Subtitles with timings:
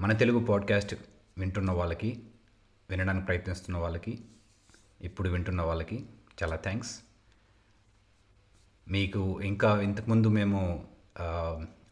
[0.00, 0.94] మన తెలుగు పాడ్కాస్ట్
[1.38, 2.22] వింటున్న వాళ్ళకి
[2.90, 4.18] వినడానికి ప్రయత్నిస్తున్న వాళ్ళకి
[5.00, 6.06] ఇప్పుడు వింటున్న వాళ్ళకి
[6.42, 7.00] చాలా థ్యాంక్స్.
[8.88, 10.88] మీకు ఇంకా ఇంతకుముందు మేము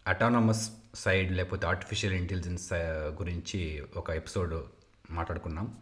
[0.07, 2.73] అటానమస్ సైడ్ లేకపోతే ఆర్టిఫిషియల్ ఇంటెలిజెన్స్
[3.21, 4.55] గురించి ఒక ఎపిసోడ్
[5.11, 5.79] మాట్లాడుకున్నాం.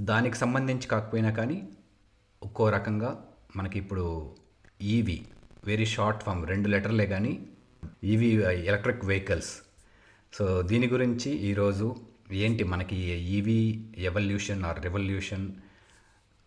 [0.00, 1.68] దానికి సంబంధించి కాకపోయినా కానీ
[2.42, 3.26] ఒక్కో రకంగా
[3.56, 4.36] మనకి ఇప్పుడు
[4.82, 5.26] ఈవీ
[5.64, 7.46] వెరీ షార్ట్ ఫామ్ రెండు లెటర్లే కానీ
[8.04, 9.63] ఈవీ ఎలక్ట్రిక్ వెహికల్స్
[10.38, 11.96] సో దీని గురించి ఈరోజు
[12.32, 15.52] ఏంటి మనకి ఈవీ ఎవల్యూషన్ ఆర్ రెవల్యూషన్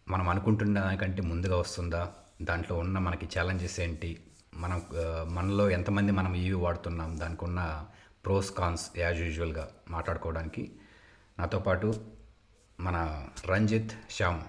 [0.07, 2.11] మనం అనుకుంటున్న దానికంటే ముందుగా వస్తుందా?
[2.41, 4.19] దాంట్లో ఉన్న మనకి ఛాలెంజెస్ ఏంటి?
[4.53, 4.83] మనం
[5.27, 7.19] మనలో ఎంతమంది మనం ఈవీ వాడుతున్నాం?
[7.19, 7.85] దానికి ఉన్న
[8.25, 10.71] ప్రోస్ కాన్స్ యాజ్ యూజువల్గా మాట్లాడుకోవడానికి.
[11.39, 11.93] నాతో పాటు
[12.79, 14.41] మన Ranjith Shyam.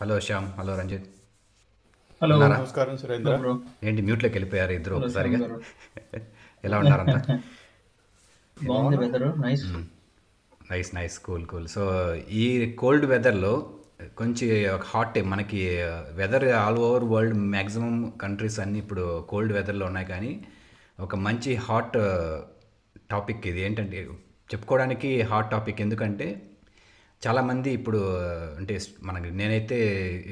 [0.00, 0.52] Hello Shyam.
[0.52, 1.06] Hello Ranjith.
[2.22, 2.48] Hello?
[2.48, 3.58] నమస్కారం సురేంద్ర.
[3.84, 5.58] ఏంటి మ్యూట్లోకి వెళ్ళిపోయారు ఇద్దరు ఒకసారిగా.
[6.64, 7.40] ఎలా ఉన్నారంతా
[8.66, 9.64] బాగుంది weather nice
[10.70, 11.82] nice nice cool cool so
[12.30, 13.52] ఈ కోల్డ్ వెదర్లో
[14.16, 14.48] కొంచెం
[14.84, 15.60] హాట్ మనకి
[16.12, 20.06] weather all over world maximum countries అన్నీ ఇప్పుడు కోల్డ్ వెదర్లో ఉన్నాయి.
[20.06, 20.32] కానీ
[21.00, 21.96] ఒక మంచి హాట్
[23.10, 23.60] టాపిక్ ఇది.
[23.60, 24.08] ఏంటంటే
[24.52, 26.42] చెప్పుకోవడానికి హాట్ టాపిక్ ఎందుకంటే
[27.26, 28.00] చాలామంది ఇప్పుడు
[28.58, 29.78] అంటే మనకి నేనైతే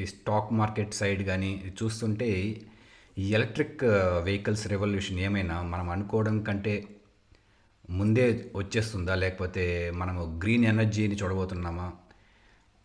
[0.03, 2.29] ఈ స్టాక్ మార్కెట్ సైడ్ కానీ చూస్తుంటే
[3.19, 3.85] ఈ ఎలక్ట్రిక్
[4.23, 6.89] వెహికల్స్ రెవల్యూషన్ ఏమైనా మనం అనుకోవడం కంటే
[7.89, 9.15] ముందే వచ్చేస్తుందా?
[9.15, 11.93] లేకపోతే మనము గ్రీన్ ఎనర్జీని చూడబోతున్నామా?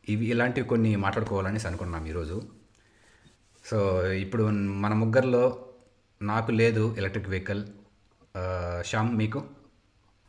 [0.10, 2.42] ఇవి ఇలాంటివి కొన్ని మాట్లాడుకోవాలని అనుకున్నాం ఈరోజు.
[3.66, 4.44] సో ఇప్పుడు
[4.84, 5.68] మన ముగ్గురిలో
[6.22, 7.64] నాకు లేదు ఎలక్ట్రిక్ వెహికల్
[8.36, 9.44] ఆ, శ్యామ్ మీకు?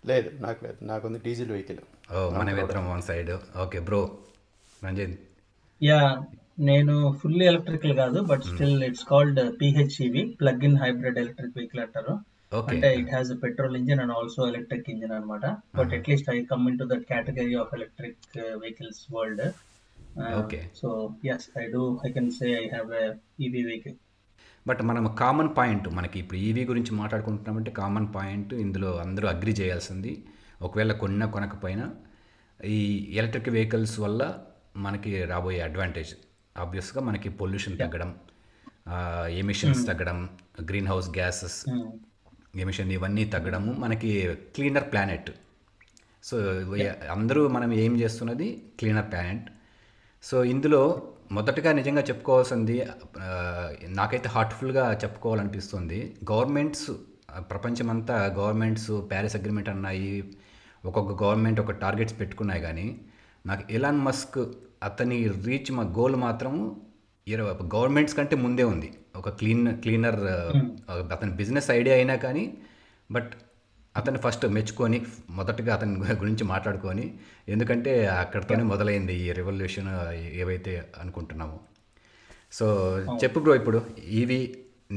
[0.07, 0.85] లేదు నాకు లేదు.
[0.85, 1.79] నాకుంది డీజిల్ వెహికల్
[2.15, 4.19] ఓ మన ఇద్దరం one side okay bro
[4.85, 5.19] Ranjith.
[5.83, 6.25] Ya
[6.59, 12.32] నేను ఫుల్లీ ఎలక్ట్రికల్ కాదు but still it's called PHEV plug in hybrid electric vehicle అంటారు.
[12.53, 12.71] ఓకే.
[12.73, 16.85] అంటే it has petrol engine and also electric engine అనమాట but at least I come into
[16.85, 18.25] that category of electric
[18.63, 19.45] vehicles world
[20.39, 20.61] Okay.
[20.75, 20.89] So
[21.25, 22.91] yes I do I can say I have
[23.41, 23.95] EV vehicle
[24.67, 30.13] but మనం common point మనకి ఇప్పుడు EV గురించి మాట్లాడుకుంటున్నామంటే common point ఇందులో అందరూ agri చేయాల్సింది.
[30.61, 31.87] ఒకవేళ కొన్న కొనకపోయినా
[32.61, 32.79] ఈ
[33.15, 34.23] ఎలక్ట్రిక్ వెహికల్స్ వల్ల
[34.77, 36.13] మనకి రాబోయే అడ్వాంటేజ్
[36.57, 38.13] ఆబ్వియస్గా మనకి పొల్యూషన్ తగ్గడం
[39.37, 40.19] ఎమిషన్స్ తగ్గడం
[40.65, 41.59] గ్రీన్ హౌస్ గ్యాసెస్
[42.57, 43.73] ఎమిషన్ ఇవన్నీ తగ్గడము.
[43.73, 44.11] మనకి
[44.55, 45.31] క్లీనర్ ప్లానెట్
[46.25, 46.37] సో
[47.11, 48.49] అందరూ మనం ఏం చేస్తున్నది?
[48.79, 49.47] క్లీనర్ ప్లానెట్
[50.23, 50.83] సో ఇందులో
[51.33, 52.77] మొదటగా నిజంగా చెప్పుకోవాల్సింది
[53.89, 56.17] నాకైతే హార్ట్ఫుల్గా చెప్పుకోవాలనిపిస్తుంది.
[56.33, 56.91] గవర్నమెంట్స్
[57.51, 60.35] ప్రపంచమంతా గవర్నమెంట్స్ ప్యారిస్ అగ్రిమెంట్ అన్నాయి.
[60.85, 63.01] ఒక్కొక్క గవర్నమెంట్ ఒక టార్గెట్స్ పెట్టుకున్నాయి కానీ
[63.47, 64.39] నాకు ఎలాన్ మస్క్
[64.83, 66.81] అతని రీచ్ మా గోల్ మాత్రము
[67.29, 68.91] ఇరవై గవర్నమెంట్స్ కంటే ముందే ఉంది.
[69.23, 70.21] ఒక క్లీన్ క్లీనర్
[71.13, 72.45] అతని బిజినెస్ ఐడియా అయినా కానీ
[73.11, 73.33] బట్
[73.97, 74.99] అతను ఫస్ట్ మెచ్చుకొని
[75.31, 77.05] మొదటగా అతని గురించి మాట్లాడుకొని
[77.49, 79.91] ఎందుకంటే అక్కడితోనే మొదలైంది ఈ రెవల్యూషన్
[80.35, 81.59] ఏవైతే అనుకుంటున్నామో.
[82.53, 82.67] సో
[83.25, 83.79] చెప్పు బ్రో ఇప్పుడు
[84.13, 84.39] ఇవి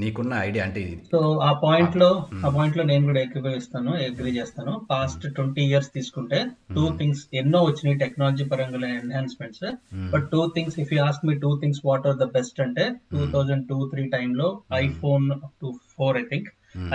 [0.01, 0.95] నీకున్న ఐడియా అంటే ఇది.
[1.13, 2.07] సో ఆ పాయింట్లో
[2.45, 4.73] ఆ పాయింట్లో నేను కూడా ఏకీభవిస్తాను అగ్రి చేస్తాను.
[4.91, 6.39] పాస్ట్ ట్వంటీ ఇయర్స్ తీసుకుంటే
[6.77, 9.65] టూ థింగ్స్ ఎన్నో వచ్చినాయి టెక్నాలజీ పరంగా enhancements
[10.13, 12.85] but two things if you ask me two things what are the best అంటే
[13.15, 14.49] టూ థౌజండ్ టూ త్రీ టైంలో
[14.83, 15.25] iPhone
[15.61, 16.49] two four I think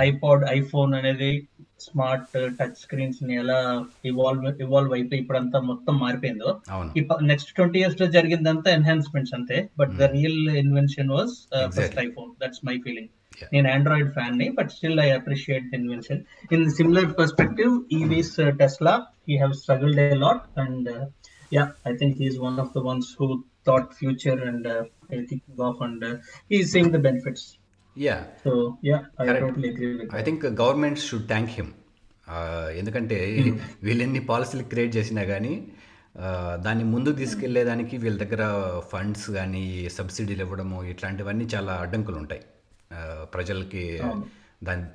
[0.07, 1.33] iPod iPhone అనేది
[1.89, 3.59] smart touch స్క్రీన్స్ని ఎలా
[4.11, 6.51] evolve evolve అయిపోయి ఇప్పుడంతా మొత్తం మారిపోయిందో.
[6.99, 7.03] ఈ
[7.33, 9.59] నెక్స్ట్ ట్వంటీ ఇయర్స్లో జరిగిందంతా ఎన్హాన్స్మెంట్స్ అంతే.
[9.83, 11.35] But the real invention was
[11.79, 11.99] first.
[12.07, 13.11] IPhone that's my feeling.
[13.55, 16.21] నేను Android ఫ్యాన్ని but still I appreciate the invention
[16.55, 18.95] in similar perspective EVs Tesla
[19.29, 20.89] he have struggled a lot and
[21.57, 23.29] ya I think he's one of the ones who
[23.69, 24.69] thought future and
[25.31, 26.05] thinking of and
[26.53, 27.47] he seeing the benefits
[28.07, 28.51] ya so
[28.89, 29.45] ya I Correct.
[29.45, 31.71] Totally agree with I think government should thank him
[32.81, 33.19] ఎందుకంటే
[33.87, 35.55] వీళ్ళు ఎన్ని పాలసీలు create చేసినా కానీ
[36.67, 38.43] దాన్ని ముందుకు తీసుకెళ్ళేదానికి వీళ్ళ దగ్గర
[38.93, 39.63] ఫండ్స్ కానీ
[39.97, 42.43] సబ్సిడీలు ఇవ్వడము ఇట్లాంటివన్నీ చాలా అడ్డంకులు ఉంటాయి
[43.35, 43.85] ప్రజలకి
[44.69, 44.87] దాన్ని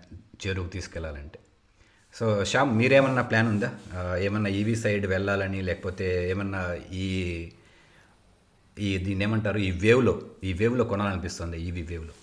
[0.44, 1.40] చేరుకు తీసుకెళ్ళాలంటే.
[2.16, 3.70] సో శ్యామ్ మీరేమన్నా ప్లాన్ ఉందా?
[4.26, 6.62] ఏమన్నా ఈవీ సైడ్ వెళ్ళాలని లేకపోతే ఏమన్నా
[7.04, 7.08] ఈ
[8.78, 10.14] ఈ దీన్ని ఏమంటారు ఈ వేవ్లో
[10.50, 12.14] ఈ వేవ్లో కొనాలనిపిస్తుంది ఈవీ వేవ్లో.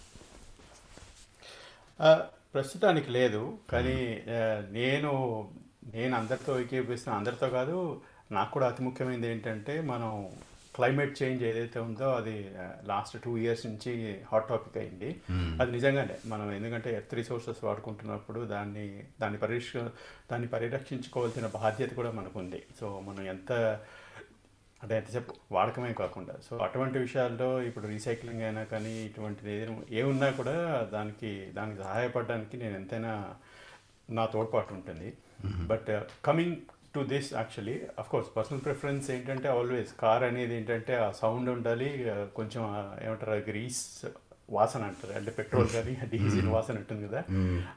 [2.52, 3.98] ప్రస్తుతానికి లేదు కానీ
[4.70, 5.10] నేను
[5.94, 7.76] నేను అందరితో ఏకీపిస్తున్న అందరితో కాదు
[8.30, 10.10] నాకు కూడా అతి ముఖ్యమైనది ఏంటంటే మనం
[10.74, 12.34] క్లైమేట్ చేంజ్ ఏదైతే ఉందో అది
[12.86, 13.92] లాస్ట్ టూ ఇయర్స్ నుంచి
[14.32, 15.10] హాట్ టాపిక్ అయింది.
[15.60, 18.86] అది నిజంగానే మనం ఎందుకంటే ఎర్త్ రిసోర్సెస్ వాడుకుంటున్నప్పుడు దాన్ని
[19.20, 19.72] దాన్ని పరిరక్ష
[20.30, 23.52] దాన్ని పరిరక్షించుకోవాల్సిన బాధ్యత కూడా మనకు ఉంది సో మనం ఎంత
[24.82, 26.34] అంటే ఎంతసేపు వాడకమే కాకుండా.
[26.46, 30.54] సో అటువంటి విషయాల్లో ఇప్పుడు రీసైక్లింగ్ అయినా కానీ ఇటువంటిది ఏదైనా ఏ ఉన్నా కూడా
[30.92, 33.12] దానికి దానికి సహాయపడడానికి నేను ఎంతైనా
[34.08, 35.10] నా తోడ్పాటు ఉంటుంది.
[35.70, 35.90] But
[36.24, 36.56] coming
[36.94, 41.88] to this actually of course personal preference ఏంటంటే ఆల్వేస్ కార్ అనేది ఏంటంటే ఆ సౌండ్ ఉండాలి
[42.10, 43.80] ఆ, కొంచెం ఆ, ఏమంటారు గ్రీస్
[44.50, 45.12] వాసన అంటారు.
[45.18, 47.20] అంటే పెట్రోల్ కానీ డీజిల్ వాసన ఉంటుంది కదా.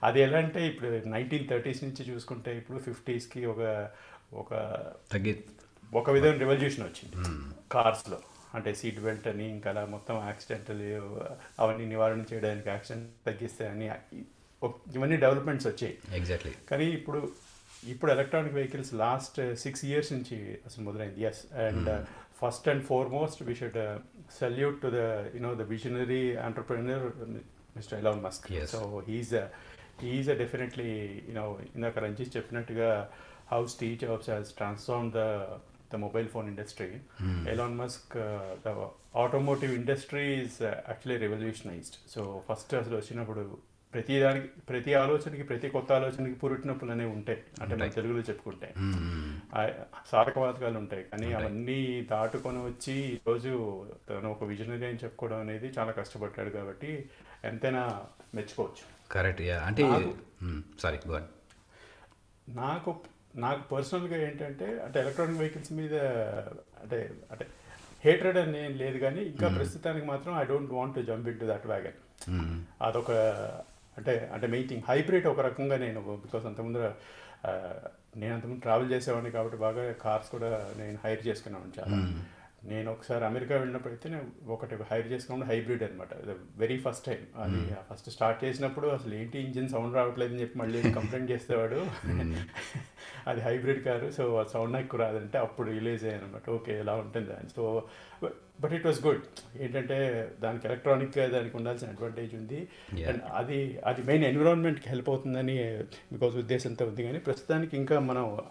[0.04, 3.62] అది ఎలా అంటే ఇప్పుడు నైన్టీన్ థర్టీస్ నుంచి చూసుకుంటే ఇప్పుడు ఫిఫ్టీస్కి ఒక
[4.36, 4.52] ఒక
[5.12, 5.34] తగ్గి
[5.94, 7.28] ఒక విధమైన రెవల్యూషన్ వచ్చింది.
[7.72, 8.20] కార్స్లో.
[8.56, 11.02] అంటే సీట్ బెల్ట్ అని ఇంకా అలా మొత్తం యాక్సిడెంటల్
[11.62, 13.92] అవన్నీ నివారణ చేయడానికి యాక్సిడెంట్ తగ్గిస్తాయని
[14.64, 15.98] ఒక- ఇవన్నీ డెవలప్మెంట్స్ వచ్చాయి.
[16.14, 17.32] ఎగ్జాక్ట్లీ కానీ ఇప్పుడు
[17.84, 21.24] ఇప్పుడు electronic vehicles last six years నుంచి అసలు మొదలైంది.
[21.24, 22.06] Yes and
[22.42, 24.00] first and foremost we should
[24.42, 24.94] salute to the
[25.36, 27.04] you know the visionary entrepreneur
[27.76, 28.68] mister Elon Musk.
[28.68, 29.34] So he's
[30.02, 33.10] he's definitely you know ఇందాక రంజిత్ చెప్పినట్టుగా
[33.52, 35.16] how Steve Jobs has transform the
[35.94, 36.88] the mobile phone industry
[37.50, 38.18] Elon Musk
[38.68, 38.88] the
[39.18, 43.58] automotive industry is actually revolutionized so first అసలు వచ్చినప్పుడు
[43.94, 47.44] ప్రతి దానికి ప్రతి ఆలోచనకి ప్రతి కొత్త ఆలోచనకి పురిటినప్పులు అనేవి ఉంటాయి.
[47.62, 48.74] అంటే మన తెలుగులో చెప్పుకుంటే.
[49.56, 49.70] ఆ
[50.12, 51.04] సాధకవాదకాలు ఉంటాయి.
[51.04, 57.10] కానీ అవన్నీ దాటుకొని వచ్చి ఈరోజు తను ఒక విజనరీ అని చెప్పుకోవడం అనేది చాలా కష్టపడ్డాడు కాబట్టి
[57.44, 58.04] ఎంతైనా
[58.36, 59.14] మెచ్చుకోవచ్చు.
[59.14, 59.42] కరెక్ట్.
[59.42, 59.84] అంటే
[60.80, 60.98] సారీ
[62.50, 63.00] నాకు
[63.36, 65.96] నాకు పర్సనల్గా ఏంటంటే అంటే ఎలక్ట్రానిక్ వెహికల్స్ మీద
[66.82, 66.98] అంటే
[67.32, 67.46] అంటే
[68.04, 71.68] హేట్రెడ్ అని ఏం లేదు కానీ ఇంకా ప్రస్తుతానికి మాత్రం I don't want to jump into that
[71.70, 71.98] wagon
[72.82, 73.12] అదొక
[73.98, 76.82] అంటే అంటే మెయిన్ థింగ్ హైబ్రిడ్ ఒక రకంగా నేను బికాస్ అంతకుముందు
[77.44, 77.52] ఆ,
[78.16, 81.98] నేను అంతకుముందు ట్రావెల్ చేసేవాడిని కాబట్టి బాగా కార్స్ కూడా నేను హైర్ చేసుకున్నాను చాలా.
[82.66, 86.10] నేను ఒకసారి అమెరికా వెళ్ళినప్పుడు అయితే నేను ఒకటి హైర్ చేసుకున్నప్పుడు హైబ్రిడ్ అనమాట
[86.58, 91.32] వెరీ ఫస్ట్ టైం అది ఫస్ట్ స్టార్ట్ చేసినప్పుడు అసలు ఏంటి ఇంజిన్ సౌండ్ రావట్లేదని చెప్పి మళ్ళీ కంప్లైంట్
[91.32, 91.86] చేసేవాడు.
[93.28, 97.50] అది హైబ్రిడ్ కారు సో సౌండ్ ఎక్కువ రాదంటే అప్పుడు రిలీజ్ అయ్యాను అనమాట ఓకే ఎలా ఉంటుంది అని.
[97.50, 97.84] So
[98.62, 99.22] but it was good
[99.58, 99.98] ఏంటంటే
[100.40, 102.68] దానికి ఎలక్ట్రానిక్ దానికి ఉండాల్సిన అడ్వాంటేజ్ ఉంది.
[103.04, 105.84] అండ్ అది అది మెయిన్ ఎన్విరాన్మెంట్కి హెల్ప్ అవుతుందని
[106.14, 107.04] బికాజ్ ఉద్దేశంతో ఉంది.
[107.04, 108.42] కానీ ప్రస్తుతానికి ఇంకా మనం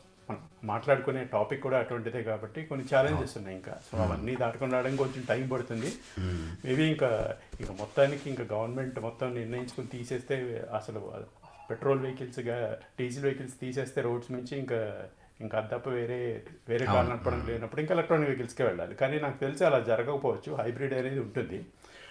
[0.65, 3.81] మాట్లాడుకునే టాపిక్ కూడా అటువంటిదే కాబట్టి కొన్ని ఛాలెంజెస్ ఉన్నాయి ఇంకా.
[3.93, 5.93] సో అవన్నీ దాటుకొని రావడానికి కొంచెం టైం పడుతుంది.
[6.65, 11.13] మేబీ ఇంకా ఇక మొత్తానికి ఇంకా గవర్నమెంట్ మొత్తం నిర్ణయించుకుని తీసేస్తే అసలు
[11.71, 15.07] పెట్రోల్ వెహికల్స్గా డీజిల్ వెహికల్స్ తీసేస్తే రోడ్స్ నుంచి ఇంకా
[15.41, 18.95] ఇంకా అది తప్ప వేరే వేరే కార్ నడపడం లేనప్పుడు ఇంకా ఎలక్ట్రానిక్ వెహికల్స్కే వెళ్ళాలి.
[18.95, 20.55] కానీ నాకు తెలిసి అలా జరగకపోవచ్చు.
[20.57, 21.67] హైబ్రిడ్ అనేది ఉంటుంది.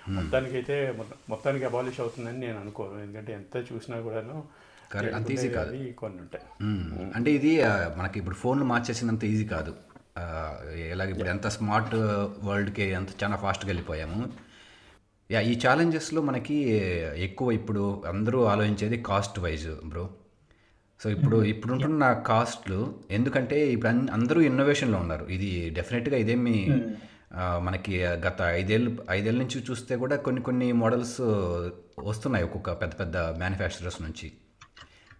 [0.09, 2.99] మొత్తానికి అయితే మొత్తం- మొత్తానికి అబాలిష్ అవుతుందని నేను అనుకోను.
[2.99, 4.43] ఎందుకంటే ఎంత చూసినా కూడాను
[4.93, 5.15] Correct.
[5.15, 5.91] అంత easy కాదు.
[5.91, 6.43] కొన్ని ఉంటాయి.
[7.15, 7.63] అంటే ఇది
[7.97, 9.75] మనకి ఇప్పుడు ఫోన్లు మార్చేసినంత ఈజీ కాదు.
[10.77, 11.95] ఎలాగ ఇప్పుడు ఎంత స్మార్ట్
[12.45, 14.31] వరల్డ్కి ఎంత చాలా ఫాస్ట్గా వెళ్ళిపోయాము.
[15.31, 16.55] యా ఈ ఛాలెంజెస్లో మనకి
[17.15, 20.09] ఎక్కువ ఇప్పుడు అందరూ ఆలోచించేది కాస్ట్ వైజ్ బ్రో.
[21.03, 25.25] సో ఇప్పుడు ఇప్పుడుంటున్న కాస్ట్లు ఎందుకంటే ఇప్పుడు అన్- అందరూ ఇన్నోవేషన్లో ఉన్నారు.
[25.25, 26.67] ఇది డెఫినెట్గా ఇదేమి
[27.35, 31.21] మనకి గత ఐదేళ్ళు ఐదేళ్ళ నుంచి చూస్తే కూడా కొన్ని కొన్ని మోడల్స్
[31.99, 34.31] వస్తున్నాయి ఒక్కొక్క పెద్ద పెద్ద మ్యానుఫ్యాక్చరర్స్ నుంచి.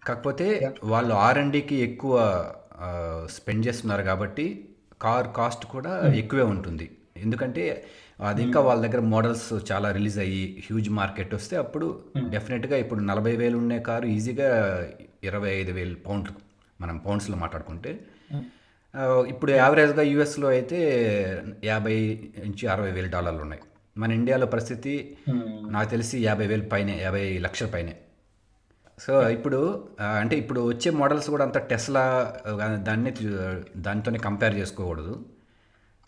[0.08, 0.46] కాకపోతే
[0.92, 2.14] వాళ్ళు ఆర్ అండ్కి ఎక్కువ
[3.36, 4.46] స్పెండ్ చేస్తున్నారు కాబట్టి
[5.04, 5.92] కార్ కాస్ట్ కూడా
[6.22, 6.86] ఎక్కువే ఉంటుంది.
[7.24, 7.64] ఎందుకంటే
[8.28, 11.86] అది ఇంకా వాళ్ళ దగ్గర మోడల్స్ చాలా రిలీజ్ అయ్యి హ్యూజ్ మార్కెట్ వస్తే అప్పుడు
[12.34, 14.48] డెఫినెట్గా ఇప్పుడు నలభై వేలు ఉండే కారు ఈజీగా
[15.28, 16.34] ఇరవై ఐదు వేలు పౌండ్లు
[16.82, 17.92] మనం పౌండ్స్లో మాట్లాడుకుంటే
[19.32, 20.78] ఇప్పుడు యావరేజ్గా యూఎస్లో అయితే
[21.70, 21.96] యాభై
[22.44, 23.62] నుంచి అరవై వేలు డాలర్లు ఉన్నాయి.
[24.02, 24.94] మన ఇండియాలో పరిస్థితి
[25.74, 27.94] నాకు తెలిసి యాభై వేలు పైనే యాభై లక్షల పైనే.
[28.98, 29.58] సో ఇప్పుడు
[30.16, 32.02] అంటే ఇప్పుడు వచ్చే మోడల్స్ కూడా అంత టెస్లా
[32.86, 33.10] దాన్ని
[33.84, 35.14] దానితోనే కంపేర్ చేసుకోకూడదు.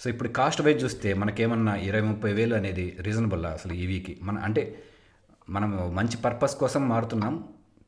[0.01, 4.63] సో ఇప్పుడు కాస్ట్ వైజ్ చూస్తే మనకేమన్నా ఇరవై ముప్పై వేలు అనేది రీజనబుల్ అసలు ఈవీకి మన అంటే
[5.49, 7.35] మనం మంచి పర్పస్ కోసం మారుతున్నాం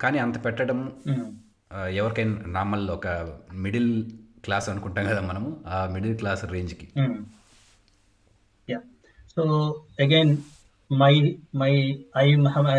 [0.01, 0.79] కానీ అంత పెట్టడం
[1.71, 3.07] ఆ, ఎవరికైనా నార్మల్ ఒక
[3.65, 3.91] మిడిల్
[4.45, 6.87] క్లాస్ అనుకుంటాం కదా మనము ఆ మిడిల్ క్లాస్ రేంజ్కి
[9.35, 9.43] so
[10.01, 10.33] again
[10.91, 11.15] my
[11.55, 11.73] my
[12.17, 12.27] I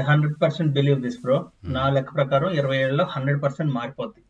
[0.10, 1.36] hundred percent believe this bro
[1.75, 4.22] నా లెక్క ప్రకారం ఇరవై ఏళ్ళలో హండ్రెడ్ పర్సెంట్ మారిపోద్ది.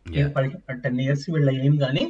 [0.84, 2.04] టెన్ ఇయర్స్ వీళ్ళ ఏం కానీ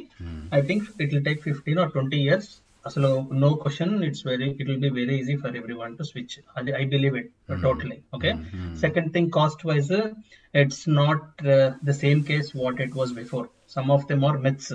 [0.54, 2.50] I think it will take fifteen or twenty years
[2.84, 6.72] అసలు no question it's very it will be very easy for everyone to switch అది
[6.72, 7.30] I believe it
[7.62, 8.32] totally okay
[8.80, 9.92] second thing cost wise
[10.54, 11.42] it's not
[11.84, 14.72] the same case what it was before some of them are myths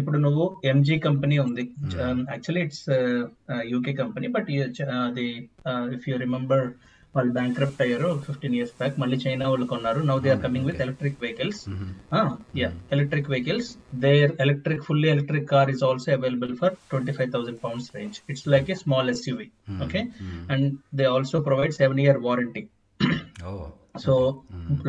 [0.00, 1.64] ఇప్పుడు నువ్వు MG company ఉంది.
[2.32, 2.86] Actually it's
[3.72, 4.50] UK company but
[5.08, 5.26] అది
[5.96, 6.66] if you remember
[7.16, 10.00] వాళ్ళు bankrupt అయ్యారు fifteen years back మళ్ళీ China వాళ్ళు కొన్నారు.
[10.10, 11.62] Now they are coming with electric vehicles
[12.60, 13.70] ya electric vehicles
[14.04, 18.16] there electric fully electric car is also available for 25000 pounds range.
[18.30, 19.40] It's like a small suv
[19.84, 20.04] okay?
[20.52, 20.62] And
[20.98, 22.64] they also provide 7 year warranty.
[23.48, 23.50] Oh
[23.94, 24.14] so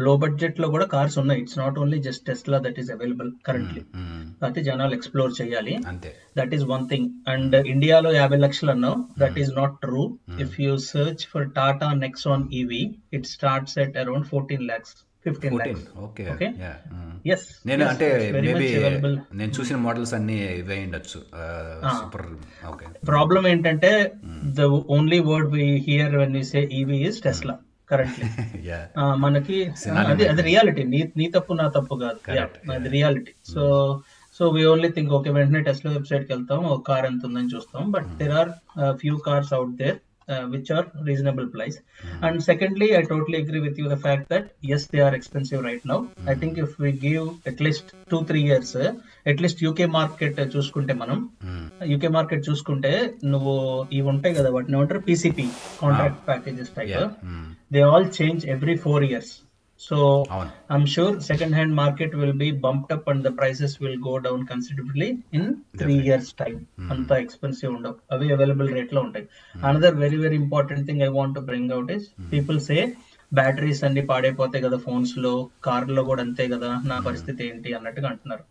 [0.05, 1.39] low బడ్జెట్లో కూడా cars ఉన్నాయి.
[1.43, 3.81] It's not only just Tesla that is available currently
[4.47, 5.75] అయితే జనాలు explore చేయాలి.
[6.39, 8.97] That is one thing and ఇండియాలో యాభై లక్షలు అన్నావు.
[9.23, 10.03] That is not true
[10.45, 12.83] if you search for Tata Nexon EV
[13.17, 14.65] it starts at around fourteen.
[16.63, 16.73] Yeah
[17.33, 18.07] yes నేను అంటే
[18.45, 18.67] maybe
[19.39, 21.19] నేను చూసిన మోడల్స్ అన్ని ఇవే ఉండొచ్చు.
[22.01, 22.27] సూపర్
[22.71, 23.91] ఓకే ప్రాబ్లం ఏంటంటే
[24.59, 27.55] the only word we hear when we say EV is Tesla
[27.89, 28.25] currently
[28.69, 28.79] yeah
[29.23, 29.57] మనకి
[30.11, 32.19] అది అది రియాలిటీ నీ నీ తప్పు నా తప్పు కాదు.
[32.75, 33.63] అది reality so
[34.39, 37.83] so we only think okay వెంటనే టెస్లా వెబ్సైట్కి వెళ్తాం ఒక కార్ ఎంత ఉందని చూస్తాం.
[37.95, 38.51] But there are
[39.01, 39.97] few cars out there
[40.53, 41.77] which are reasonable price
[42.27, 45.85] and secondly I totally agree with you the fact that yes they are expensive right
[45.93, 45.99] now
[46.33, 48.75] I think if we give at least two three years
[49.27, 51.29] at least UK market చూసుకుంటే మనం
[51.85, 54.99] UK market చూసుకుంటే నువ్వు ఇవి ఉంటాయి కదా వాటిని ఏమంటారు?
[54.99, 55.43] PCP
[55.81, 57.23] contract packages type
[57.73, 59.41] they all change every four years
[59.81, 60.25] so
[60.69, 64.47] I'm sure second hand market will be bumped up and the prices will go down
[64.47, 66.57] considerably in three years time.
[66.91, 67.95] అంత expensive ఉండవు.
[68.11, 69.27] అవి available రేట్లో ఉంటాయి.
[69.65, 72.93] Another very very important thing I want bring out is people say
[73.31, 75.31] batteries అన్ని పాడైపోతాయి కదా ఫోన్స్లో
[75.65, 78.43] కార్లో కూడా అంతే కదా నా పరిస్థితి ఏంటి అన్నట్టుగా అంటున్నారు.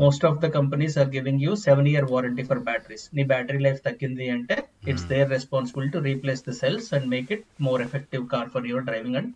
[0.00, 3.80] Most of the companies are giving you seven year warranty for batteries నీ బ్యాటరీ లైఫ్
[3.86, 4.56] తగ్గింది అంటే
[4.92, 8.86] it's their responsible to replace the cells and make it more effective car for your
[8.88, 9.32] driving and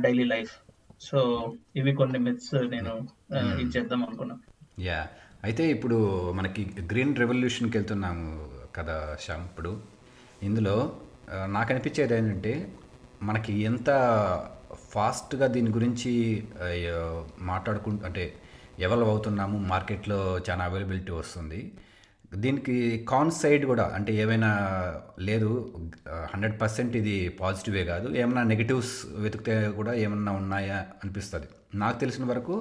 [0.00, 0.52] daily life
[1.00, 1.18] so
[1.76, 2.94] ఇవి కొన్ని myths నేను
[3.34, 4.42] uh, ఇచ్చేద్దాం అనుకున్నాను
[4.82, 5.00] yeah
[5.44, 5.98] అయితే ఇప్పుడు
[6.34, 8.26] మనకి గ్రీన్ రెవల్యూషన్కి వెళ్తున్నాము
[8.74, 9.70] కదా శ్యామ్ ఇప్పుడు.
[10.42, 10.74] ఇందులో
[11.28, 12.52] ఆ, నాకు అనిపించేది ఏంటంటే
[13.28, 13.90] మనకి ఎంత
[14.92, 16.12] ఫాస్ట్గా దీని గురించి
[17.50, 18.24] మాట్లాడుకుంటూ అంటే
[18.86, 21.60] ఎవల్వ్ అవుతున్నాము మార్కెట్లో చాలా అవైలబిలిటీ వస్తుంది.
[22.42, 22.74] దీనికి
[23.10, 24.50] కాన్ సైడ్ కూడా అంటే ఏమైనా
[25.28, 25.48] లేదు
[26.32, 28.08] హండ్రెడ్ పర్సెంట్ ఇది పాజిటివే కాదు.
[28.22, 31.48] ఏమైనా నెగిటివ్స్ వెతికితే కూడా ఏమన్నా ఉన్నాయా అనిపిస్తుంది.
[31.82, 32.54] నాకు తెలిసిన వరకు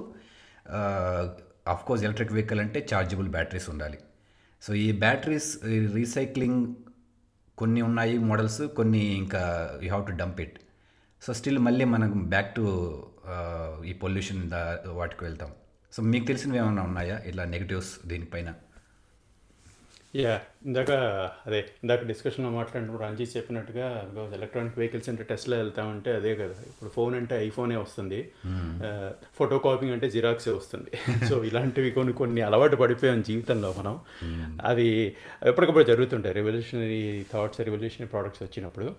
[1.73, 3.99] ఆఫ్కోర్స్ ఎలక్ట్రిక్ వెహికల్ అంటే ఛార్జబుల్ బ్యాటరీస్ ఉండాలి.
[4.61, 5.49] సో ఈ బ్యాటరీస్
[5.97, 6.63] రీసైక్లింగ్
[7.61, 9.41] కొన్ని ఉన్నాయి మోడల్స్ కొన్ని ఇంకా
[9.83, 10.57] you have to dump it
[11.25, 12.63] so still మళ్ళీ మనం బ్యాక్ టు
[13.89, 14.43] ఈ పొల్యూషన్
[14.99, 15.49] వాటికి వెళ్తాం.
[15.95, 17.15] సో మీకు తెలిసినవి ఏమైనా ఉన్నాయా?
[17.29, 18.49] ఇట్లా నెగిటివ్స్ దీనిపైన.
[20.13, 20.91] యా ఇందాక
[21.47, 26.89] అదే ఇందాక డిస్కషన్లో మాట్లాడినప్పుడు రంజిత్ చెప్పినట్టుగా బికాజ్ ఎలక్ట్రానిక్ వెహికల్స్ అంటే టెస్ట్లో వెళ్తామంటే అదే కదా ఇప్పుడు
[26.89, 28.31] ఫోన్ అంటే ఐఫోనే వస్తుంది.
[29.35, 30.91] ఫోటో కాపింగ్ అంటే జిరాక్సే వస్తుంది.
[31.29, 33.99] సో ఇలాంటివి కొన్ని కొన్ని అలవాటు పడిపోయాం జీవితంలో మనం.
[34.65, 36.35] అది ఎప్పటికప్పుడు జరుగుతుంటాయి.
[36.35, 38.95] రెవల్యూషనరీ థాట్స్ రెవల్యూషనరీ ప్రోడక్ట్స్ వచ్చినప్పుడు.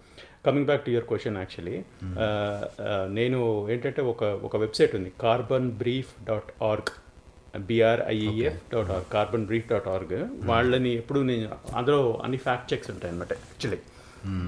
[0.46, 1.82] Coming back to your question actually
[3.08, 7.09] నేను ఏంటంటే ఒక ఒక వెబ్సైట్ ఉంది carbon brief dot org
[7.69, 10.15] B R I E F dot org carbon brief dot org
[10.51, 13.81] వాళ్ళని ఎప్పుడు నేను అందులో అన్ని ఫ్యాక్ట్ చెక్స్ ఉంటాయి అనమాట actually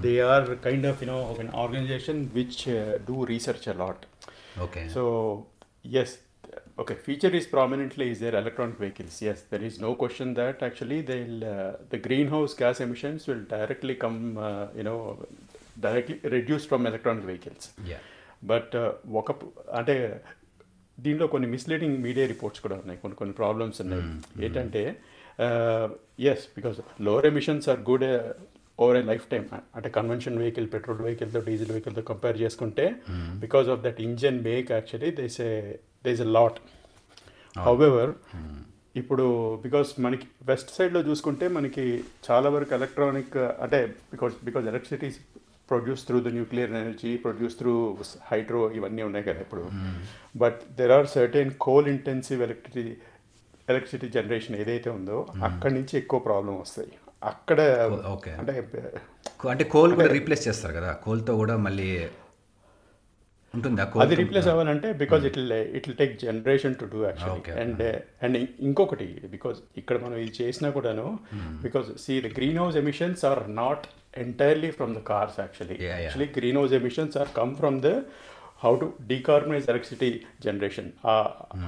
[0.06, 2.62] they are kind of you know ఒక organization which
[3.10, 4.06] do research a lot
[4.68, 5.04] okay so
[6.02, 6.16] yes
[6.82, 11.00] okay feature is prominently is their electronic vehicles yes there is no question that actually
[11.02, 15.00] they'll uh, the greenhouse gas emissions will directly come uh, you know
[15.86, 18.00] directly reduced from electronic vehicles yeah
[18.44, 18.76] but
[19.22, 19.30] ఒక
[19.74, 19.96] అంటే
[21.03, 22.99] దీనిలో కొన్ని misleading media reports కూడా ఉన్నాయి.
[23.03, 24.05] కొన్ని కొన్ని problems ఉన్నాయి.
[24.47, 24.83] ఏంటంటే
[26.33, 28.07] yes because lower emissions are good
[28.79, 29.45] over a lifetime
[29.77, 32.85] అంటే కన్వెన్షన్ వెహికల్ పెట్రోల్ వెహికల్తో డీజిల్ వెహికల్తో కంపేర్ చేసుకుంటే
[33.45, 35.53] because of that engine make actually does a
[36.07, 36.59] does a lot
[37.59, 38.13] however
[39.01, 39.27] ఇప్పుడు
[39.63, 41.85] బికాస్ మనకి వెస్ట్ సైడ్లో చూసుకుంటే మనకి
[42.27, 43.79] చాలా వరకు ఎలక్ట్రానిక్ అంటే
[44.13, 45.11] because because electricity
[45.73, 47.75] produce through the nuclear energy produce through
[48.31, 49.65] hydro ఇవన్నీ ఉన్నాయి కదా ఇప్పుడు.
[50.45, 52.95] But there are certain coal intensive electricity
[53.69, 56.93] electricity generation ఏదైతే ఉందో అక్కడి నుంచి ఎక్కువ ప్రాబ్లం వస్తాయి.
[57.31, 57.61] అక్కడ
[58.15, 58.31] ఓకే.
[58.41, 58.53] అంటే
[59.53, 60.91] అంటే కోల్ కూడా రీప్లేస్ చేస్తారు కదా.
[61.05, 61.89] కోల్తో కూడా మళ్ళీ
[63.55, 63.85] ఉంటుందా?
[64.03, 65.39] అది రీప్లేస్ అవ్వాలంటే because it
[65.79, 67.53] it take generation to do actually.
[67.63, 67.83] And
[68.25, 68.37] and
[68.69, 71.07] ఇంకొకటి బికాజ్ ఇక్కడ మనం ఇది చేసినా కూడాను
[71.67, 76.01] because see the green house emissions are not entirely from the cars actually Yeah, yeah.
[76.01, 77.91] Actually green house emissions are come from the
[78.63, 80.09] how to decarbonize electricity
[80.45, 80.91] generation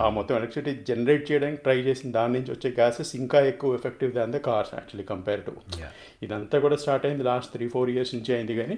[0.00, 4.34] ఆ మొత్తం electricity generate చేయడానికి try చేసిన దాని నుంచి వచ్చే gases ఇంకా ఎక్కువ effective than
[4.36, 5.90] the cars actually compare to Yeah.
[6.22, 8.76] ఇదంతా కూడా స్టార్ట్ అయింది లాస్ట్ త్రీ ఫోర్ ఇయర్స్ నుంచి అయింది కానీ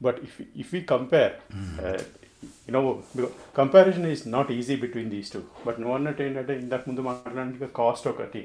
[0.00, 1.34] but if if you compare
[2.68, 2.80] you know
[3.56, 8.08] comparison is not easy between these two but నువ్వు అన్నట్టు ఏంటంటే ఇంతకు ముందు మాట్లాడడానికి కాస్ట్
[8.10, 8.42] ఒకటి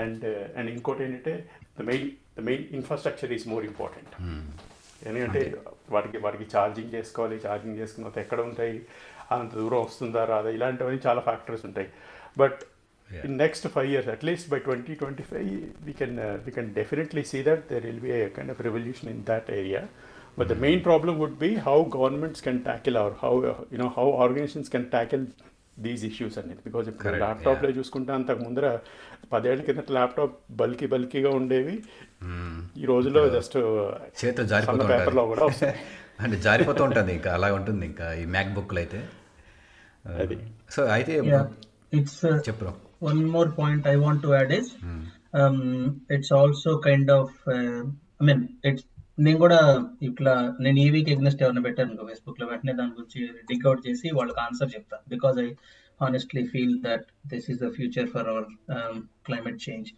[0.00, 0.24] అండ్
[0.56, 1.34] అండ్ ఇంకోటి ఏంటంటే
[1.78, 4.14] the main the main infrastructure is more important
[5.08, 5.42] ఎందుకంటే
[5.90, 8.76] వాటికి వాటికి ఛార్జింగ్ చేసుకోవాలి ఛార్జింగ్ చేసుకున్న తర్వాత ఎక్కడ ఉంటాయి
[9.30, 11.88] అంత దూరం వస్తుందా రాదా ఇలాంటివన్నీ చాలా ఫ్యాక్టర్స్ ఉంటాయి.
[12.38, 12.60] But
[13.10, 15.48] in next five years at least by twenty twenty five
[15.84, 19.50] we can we can definitely see that there will be kind of revolution in that
[19.50, 19.82] area
[20.38, 23.34] but the main problem would be how governments can tackle our how
[23.72, 24.86] you know how organizations can
[25.86, 26.60] these issues అనేది.
[26.66, 28.66] Because ఇప్పుడు ల్యాప్టాప్లో చూసుకుంటే అంతకు ముందర
[29.32, 31.74] పదేళ్ళ కిందట laptop bulky బల్కీగా ఉండేవి.
[32.82, 33.56] ఈ రోజుల్లో జస్ట్
[34.20, 35.48] చేతితో జారిపోతూ పేపర్లో కూడా
[36.24, 39.00] అంటే జారిపోతూ ఉంటుంది ఇంకా అలా ఉంటుంది ఇంకా ఈ మ్యాక్ బుక్లు అయితే
[40.22, 40.36] అది.
[40.74, 41.12] సో అయితే
[41.98, 42.72] it's uh, చెప్పు bro.
[43.08, 44.68] one more point I want to add is
[45.40, 45.58] um,
[46.14, 47.80] it's also kind of uh,
[48.20, 48.84] I mean it's
[49.18, 49.58] నేను కూడా
[50.08, 54.06] ఇట్లా నేను ఈ వీక్ ఎగ్నెస్ట్ ఎవరైనా పెట్టాను అనుకో ఫేస్బుక్లో వెంటనే దాని గురించి డిగ్ అవుట్ చేసి
[54.18, 55.48] వాళ్ళకి ఆన్సర్ చెప్తా because I
[56.00, 58.46] honestly feel that this is the future for our
[59.26, 59.90] climate change.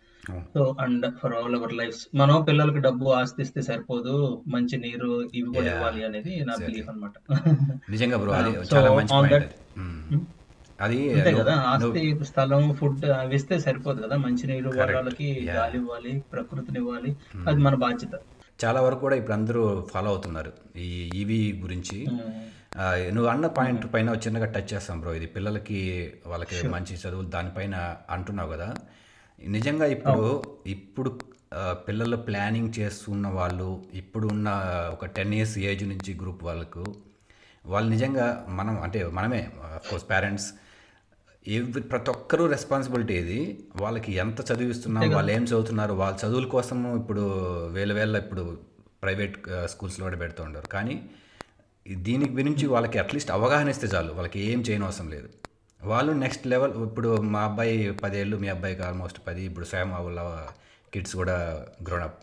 [0.54, 4.14] So and for all our life మనం పిల్లలకి డబ్బు ఆస్తి ఇస్తే సరిపోదు
[4.54, 6.54] మంచి నీరు ఇవి కూడా ఇవ్వాలి అనేది నా.
[6.62, 7.14] బిలీఫ్ అనమాట
[7.90, 8.32] నిజంగా బ్రో
[8.72, 9.48] చాలా మంచి పాయింట్ అది
[9.80, 10.22] మ్మ్.
[10.78, 14.70] అది అంతే కదా ఆస్తి స్థలం ఫుడ్ అవి ఇస్తే సరిపోదు కదా మంచి నీరు.
[14.90, 15.28] వాళ్ళకి.
[15.52, 17.10] గాలి ఇవ్వాలి ప్రకృతిని ఇవ్వాలి
[17.46, 18.14] అది మన బాధ్యత
[18.58, 20.52] చాలా వరకు కూడా ఇప్పుడు అందరూ ఫాలో అవుతున్నారు.
[20.76, 22.06] ఈ ఈవీ గురించి.
[22.10, 22.28] Mm.
[22.78, 25.80] ఆ, నువ్వు అన్న పాయింట్ పైన చిన్నగా టచ్ చేస్తాం బ్రో ఇది పిల్లలకి
[26.26, 27.74] వాళ్ళకి మంచి చదువులు దానిపైన
[28.10, 28.68] అంటున్నావు కదా.
[29.38, 30.24] నిజంగా ఇప్పుడు
[30.66, 31.10] ఇప్పుడు
[31.86, 34.48] పిల్లలు ప్లానింగ్ చేస్తున్న వాళ్ళు ఇప్పుడు ఉన్న
[34.92, 36.84] ఒక టెన్ ఇయర్స్ ఏజ్ నుంచి గ్రూప్ వాళ్ళకు
[37.64, 39.42] వాళ్ళు నిజంగా మనం అంటే మనమే
[39.88, 40.48] కోర్స్ పేరెంట్స్
[41.46, 43.40] ఎవ్రీ ప్రతి ఒక్కరూ రెస్పాన్సిబిలిటీ ఇది
[43.82, 47.24] వాళ్ళకి ఎంత చదివిస్తున్నాం వాళ్ళు ఏం చదువుతున్నారు వాళ్ళ చదువుల కోసం ఇప్పుడు
[47.76, 48.42] వేల వేల ఇప్పుడు
[49.02, 49.36] ప్రైవేట్
[49.72, 50.68] స్కూల్స్లో కూడా పెడుతూ ఉంటారు.
[50.68, 50.94] కానీ
[51.86, 54.12] దీనికి గురించి వాళ్ళకి అట్లీస్ట్ అవగాహన ఇస్తే చాలు.
[54.18, 55.28] వాళ్ళకి ఏం చేయని అవసరం లేదు.
[55.80, 57.74] వాళ్ళు నెక్స్ట్ లెవెల్ ఇప్పుడు మా అబ్బాయి
[58.04, 60.20] పదేళ్ళు మీ అబ్బాయికి ఆల్మోస్ట్ పది ఇప్పుడు సేమ్ వాళ్ళ
[60.92, 61.36] కిడ్స్ కూడా
[61.88, 62.18] గ్రోనప్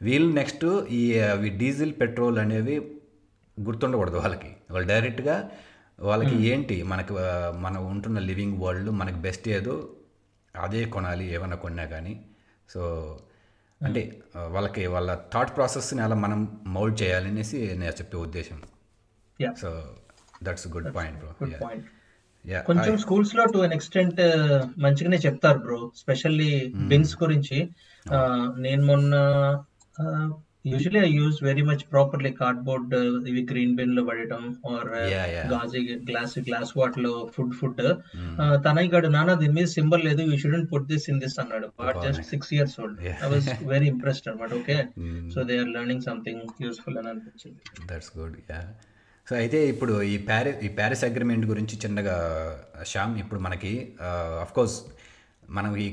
[0.00, 0.66] వీళ్ళు నెక్స్ట్
[0.98, 2.76] ఈ అవి డీజిల్ పెట్రోల్ అనేవి
[3.58, 4.50] గుర్తుండకూడదు వాళ్ళకి.
[4.70, 5.36] వాళ్ళు డైరెక్ట్గా
[6.00, 6.82] వాళ్ళకి ఏంటి?
[6.82, 7.14] మనకు
[7.58, 9.74] మనం ఉంటున్న లివింగ్ వరల్డ్ మనకి బెస్ట్ ఏదో
[10.54, 12.14] అదే కొనాలి ఏమన్నా కొన్నా కానీ.
[12.68, 12.82] సో
[13.80, 14.02] అంటే
[14.48, 18.62] వాళ్ళకి వాళ్ళ థాట్ ప్రాసెస్ని అలా మనం మౌల్డ్ చేయాలి అనేసి నేను చెప్పే ఉద్దేశం.
[19.40, 19.70] Yeah so
[20.42, 21.32] that's good point bro
[22.66, 24.20] కొంచెం స్కూల్స్లో టు అన్ ఎక్స్టెంట్
[24.78, 27.58] మంచిగానే చెప్తారు బ్రో స్పెషల్లీ బిన్స్ గురించి.
[28.58, 29.14] నేను మొన్న
[30.72, 32.94] usually I use very much properly cardboard
[33.30, 34.42] ఇవి గ్రీన్ బిన్లో పడటం
[34.72, 34.90] ఆర్.
[35.52, 37.82] గాజీ గ్లాస్ గ్లాస్ వాటర్లో ఫుడ్ ఫుడ్
[38.66, 41.68] తనయ్య గడు నాన్న దీని మీద సింబల్ లేదు you shouldn't put this in this అన్నాడు.
[41.88, 42.98] But just six years old.
[43.26, 44.78] I was very impressed అనమాట okay
[45.34, 47.60] so they are learning something useful అని అనిపించింది.
[47.90, 48.60] దట్స్ గుడ్ యా
[49.26, 52.16] సో అయితే ఇప్పుడు ఈ ప్యారిస్ ఈ ప్యారిస్ అగ్రిమెంట్ గురించి చిన్నగా
[52.90, 53.72] శ్యామ్ ఇప్పుడు మనకి
[54.58, 54.76] కోర్స్
[55.56, 55.88] మనం ఈ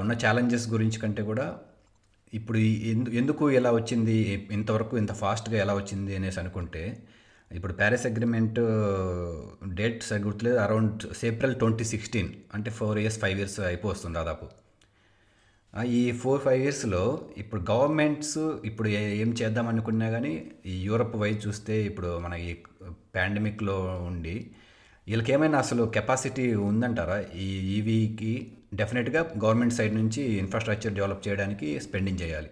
[0.00, 1.46] ఉన్న ఛాలెంజెస్ గురించి కంటే కూడా
[2.32, 4.48] ఇప్పుడు ఈ ఎందు ఎందుకు ఎలా వచ్చింది?
[4.52, 6.16] ఇంతవరకు ఇంత ఫాస్ట్గా ఎలా వచ్చింది?
[6.16, 7.02] అనేసి అనుకుంటే
[7.52, 8.60] ఇప్పుడు ప్యారిస్ అగ్రిమెంట్
[9.78, 14.46] డేట్ గుర్తులేదు అరౌండ్ ఏప్రిల్ ట్వంటీ సిక్స్టీన్ అంటే ఫోర్ ఇయర్స్ ఫైవ్ ఇయర్స్ అయిపోతుంది దాదాపు.
[15.86, 17.02] ఈ ఫోర్ ఫైవ్ ఇయర్స్లో
[17.36, 18.88] ఇప్పుడు గవర్నమెంట్స్ ఇప్పుడు
[19.22, 20.32] ఏం చేద్దాం అనుకున్నా కానీ
[20.66, 22.50] ఈ యూరప్ వైజ్ చూస్తే ఇప్పుడు మన ఈ
[23.16, 23.76] పాండమిక్లో
[24.10, 24.50] ఉండి
[25.08, 27.24] వీళ్ళకి ఏమైనా అసలు కెపాసిటీ ఉందంటారా?
[27.34, 32.50] ఈ ఈవీకి డెఫినెట్గా గవర్నమెంట్ సైడ్ నుంచి ఇన్ఫ్రాస్ట్రక్చర్ డెవలప్ చేయడానికి స్పెండింగ్ చేయాలి.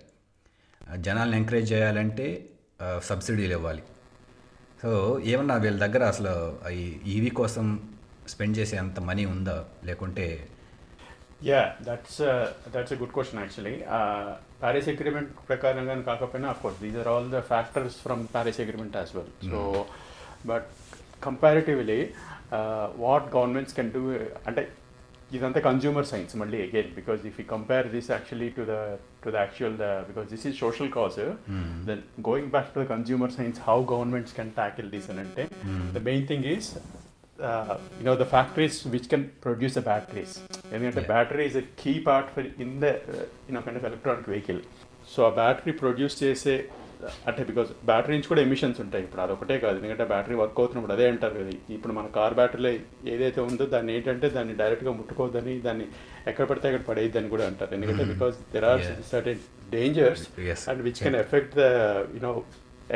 [1.07, 2.27] జనాల్ని ఎంకరేజ్ చేయాలంటే
[3.09, 3.83] సబ్సిడీలు ఇవ్వాలి.
[4.83, 4.91] సో
[5.33, 6.35] ఏమన్నా వీళ్ళ దగ్గర అసలు
[6.81, 7.67] ఈ ఈవీ కోసం
[8.33, 9.57] స్పెండ్ చేసే అంత మనీ ఉందా?
[9.89, 10.27] లేకుంటే
[11.49, 12.21] yeah that's
[12.73, 13.75] that's a good question actually
[14.63, 19.13] Paris agreement ప్రకారంగా కాకపోయినా of course these are all the factors from Paris agreement as
[19.17, 19.61] well so
[20.51, 20.69] but
[21.27, 22.01] comparatively
[23.05, 24.03] what governments can do
[24.49, 24.65] అంటే
[25.37, 28.77] ఇదంతా consumer science మళ్ళీ again because if you compare this actually to the
[29.25, 31.19] to the actual the because this is social cause
[31.91, 35.45] then going back to the consumer science how governments can tackle this అని అంటే
[35.99, 36.71] the main thing is
[37.39, 40.33] uh, you know the factories which can produce the batteries.
[40.73, 44.27] ఎందుకంటే battery is a key part for in the uh, you know kind of electronic
[44.35, 44.61] vehicle.
[45.13, 46.53] సో ఆ battery produce చేసే
[47.29, 49.05] అంటే because battery నుంచి కూడా emissions ఉంటాయి.
[49.07, 49.77] ఇప్పుడు అదొకటే కాదు.
[49.81, 51.53] ఎందుకంటే బ్యాటరీ వర్క్ అవుతున్నప్పుడు అదే అంటారు కదా.
[51.77, 52.73] ఇప్పుడు మన కార్ బ్యాటరీలో
[53.15, 55.87] ఏదైతే ఉందో దాన్ని ఏంటంటే దాన్ని డైరెక్ట్గా ముట్టుకోవద్దని దాన్ని
[56.33, 57.75] ఎక్కడ పడితే అక్కడ పడేయద్దని కూడా అంటారు.
[57.79, 58.83] ఎందుకంటే because there are.
[59.13, 59.43] Certain
[59.77, 60.25] dangers.
[60.71, 61.67] And which can effect the
[62.17, 62.33] you know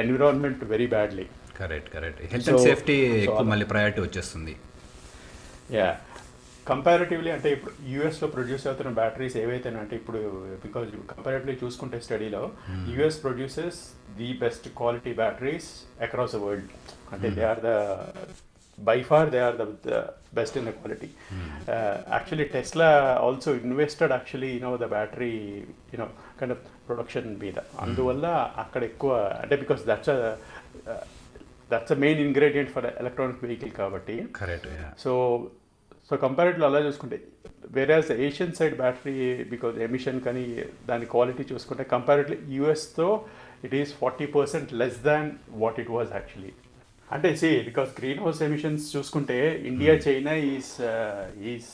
[0.05, 1.27] environment very badly
[1.61, 4.55] correct correct health and safety ఎక్కువ మళ్ళీ ప్రయారిటీ వచ్చేస్తుంది.
[5.79, 5.89] యా
[6.71, 10.21] కంపారిటివ్లీ అంటే ఇప్పుడు యూఎస్లో ప్రొడ్యూస్ అవుతున్న బ్యాటరీస్ ఏవైతే అంటే ఇప్పుడు
[10.65, 12.43] బికాజ్ కంపారిటివ్లీ చూసుకుంటే స్టడీలో
[12.93, 13.81] US produces
[14.21, 15.69] the best quality batteries
[16.07, 16.71] across the world
[17.15, 17.73] అంటే they are the
[18.79, 19.65] by far they are the
[20.39, 21.09] best in the quality
[22.15, 22.89] actually Tesla
[23.27, 25.35] also invested actually you know the battery
[25.95, 26.07] you know
[26.39, 27.59] kind of production మీద.
[27.85, 28.27] అందువల్ల
[28.63, 30.11] అక్కడ ఎక్కువ అంటే because that's
[31.73, 34.17] that's a main ingredient for electronic vehicle కాబట్టి.
[34.41, 34.67] Correct
[35.05, 35.13] so
[36.15, 37.17] so కంపారిటివ్లో అలా చూసుకుంటే
[37.77, 39.15] whereas Asian side battery
[39.53, 40.43] because emission కానీ
[40.87, 43.07] దాని క్వాలిటీ చూసుకుంటే comparatively యూఎస్తో
[43.67, 45.29] it is forty percent less than
[45.63, 46.53] what it was actually
[47.11, 49.39] అంటే see because green house emissions చూసుకుంటే
[49.71, 50.71] India China is
[51.53, 51.71] is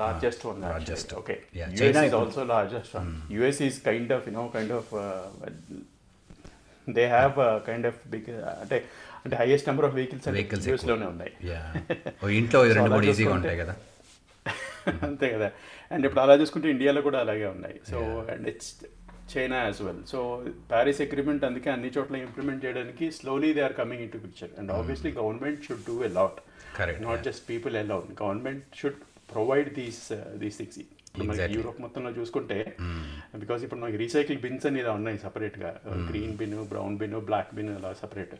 [0.00, 1.10] largest one largest.
[1.20, 1.36] Okay
[1.80, 4.90] China is also largest one US is kind of you know kind of
[6.86, 7.34] they have
[7.66, 8.78] kind of big అంటే
[9.24, 11.32] అంటే highest number of vehicles Vehicles యూఎస్లోనే ఉన్నాయి.
[12.36, 13.74] ఇంట్లో రెండు కూడా ఈజీగా ఉంటాయి కదా.
[15.08, 15.48] అంతే కదా.
[15.90, 17.76] అండ్ ఇప్పుడు అలా చూసుకుంటే ఇండియాలో కూడా అలాగే ఉన్నాయి.
[17.90, 17.98] So
[18.34, 18.72] and it's
[19.34, 20.18] China as well so
[20.70, 24.72] Paris agreement అందుకే అన్ని చోట్ల ఇంప్లిమెంట్ చేయడానికి slowly they are coming in to picture and
[24.72, 26.40] obviously government should do a lot
[27.02, 29.00] not just people alone government should
[29.34, 30.02] provide these
[30.36, 30.78] these things
[31.20, 31.54] మనకి.
[31.56, 32.58] Europe మొత్తంలో చూసుకుంటే
[33.42, 35.70] because ఇప్పుడు మనకి recycle bins అని ఇలా ఉన్నాయి సపరేట్గా
[36.10, 38.34] green bin brown bin black bin అలా సపరేట్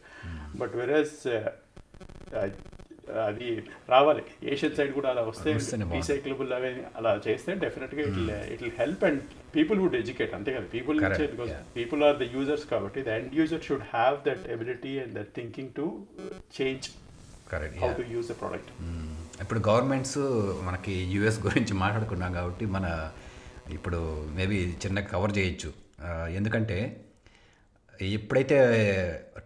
[0.61, 1.17] బట్ వెరస్
[3.27, 3.47] అది
[3.93, 4.23] రావాలి.
[4.53, 5.53] ఏషియన్ సైడ్ కూడా అలా వస్తే.
[5.95, 8.19] రీసైక్లబుల్ అవి అలా చేస్తే డెఫినెట్గా it
[8.53, 9.21] it will help and
[9.57, 10.67] people would educate అంతే కదా.
[10.77, 10.99] People
[11.33, 11.53] because.
[11.79, 15.73] People are the users కాబట్టి the end user should have that ability and that thinking
[15.81, 15.87] to
[16.59, 16.89] change
[17.85, 18.73] how to use the product
[19.42, 20.18] ఇప్పుడు governments
[20.66, 22.87] మనకి US గురించి మాట్లాడుకున్నాం కాబట్టి మన
[23.70, 24.00] ఇప్పుడు
[24.37, 25.70] మేబీ చిన్న కవర్ చేయొచ్చు.
[26.38, 26.78] ఎందుకంటే
[28.18, 28.59] ఎప్పుడైతే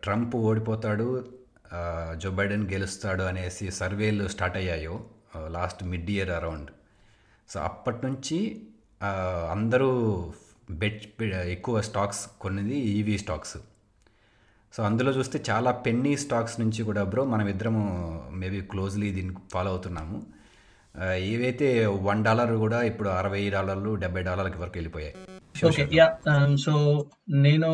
[0.05, 1.09] ట్రంప్ ఓడిపోతాడు
[2.23, 4.95] జో బైడెన్ గెలుస్తాడు అనేసి సర్వేలు స్టార్ట్ అయ్యాయో
[5.57, 6.71] last mid year around.
[7.49, 8.39] So అప్పటి నుంచి
[9.51, 9.91] అందరూ
[10.71, 11.23] బెట్
[11.57, 13.57] ఎక్కువ స్టాక్స్ కొన్నది ఈవీ స్టాక్స్.
[14.77, 17.83] సో అందులో చూస్తే చాలా పెన్నీ స్టాక్స్ నుంచి కూడా బ్రో మనం ఇద్దరము
[18.41, 20.17] మేబీ క్లోజ్లీ దీనికి ఫాలో అవుతున్నాము.
[21.33, 21.69] ఏవైతే
[22.09, 25.15] వన్ డాలర్ కూడా ఇప్పుడు అరవై డాలర్లు డెబ్బై డాలర్లకి వరకు వెళ్ళిపోయాయి.
[25.69, 26.07] ఓకే యా
[26.63, 26.73] సో
[27.45, 27.69] నేను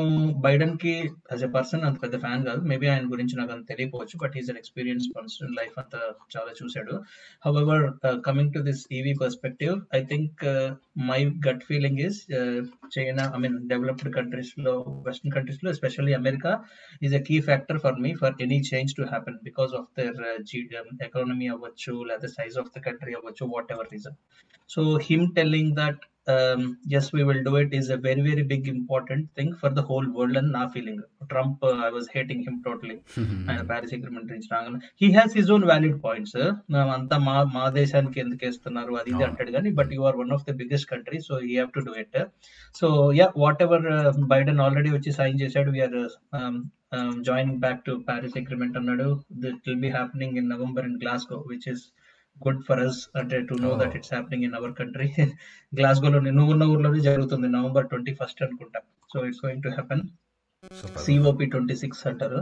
[0.45, 0.93] బైడెన్కి
[1.33, 2.61] యాజ్ ఎ పర్సన్ అంత పెద్ద ఫ్యాన్ కాదు.
[2.71, 6.01] మేబీ ఆయన గురించి నాకు అంత తెలియకపోవచ్చు but is an experience person life అంతా
[6.35, 6.95] చాలా చూశాడు.
[7.47, 7.85] However
[8.29, 10.45] coming to this EV perspective I think
[11.11, 11.19] my
[11.49, 12.21] gut feeling is
[12.97, 14.75] China I mean developed కంట్రీస్లో
[15.09, 16.53] వెస్టర్న్ కంట్రీస్లో especially America
[17.03, 20.23] is a key factor for me for any change to happen because of their
[21.09, 24.19] economy అవ్వచ్చు లేదా size of the country అవ్వచ్చు what ever reason
[24.71, 28.69] so him telling that um, yes, we will do it is a very, very big
[28.69, 31.01] important thing for the whole world and na feeling.
[31.31, 32.99] Trump, uh, I was hating him totally.
[35.51, 36.37] Own valid points
[36.97, 38.93] అంతా మా మా దేశానికి ఎందుకు వేస్తున్నారు?
[39.01, 41.73] అది ఇది అంటాడు కానీ but you are one of the biggest country so you have
[41.77, 42.19] to do it
[42.81, 42.89] so
[43.21, 43.87] yeah what ever
[44.35, 45.71] Biden already వచ్చి సైన్ చేశాడు.
[45.71, 45.99] We are
[47.31, 49.09] joining back to Paris agreement అన్నాడు.
[49.45, 51.85] It will be happening in November in Glasgow which is
[52.37, 55.09] good for us అంటే to know that it's happening in our country
[55.79, 58.81] గ్లాస్గోలో నువ్వు ఉన్న ఊర్లోనే జరుగుతుంది November twenty first అనుకుంటా
[59.13, 60.03] so it's going to happen
[60.81, 62.41] super COP twenty six అంటారు.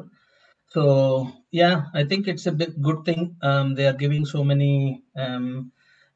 [0.75, 0.83] So
[1.61, 3.25] yeah I think it's a big good thing
[3.77, 4.73] they are giving so many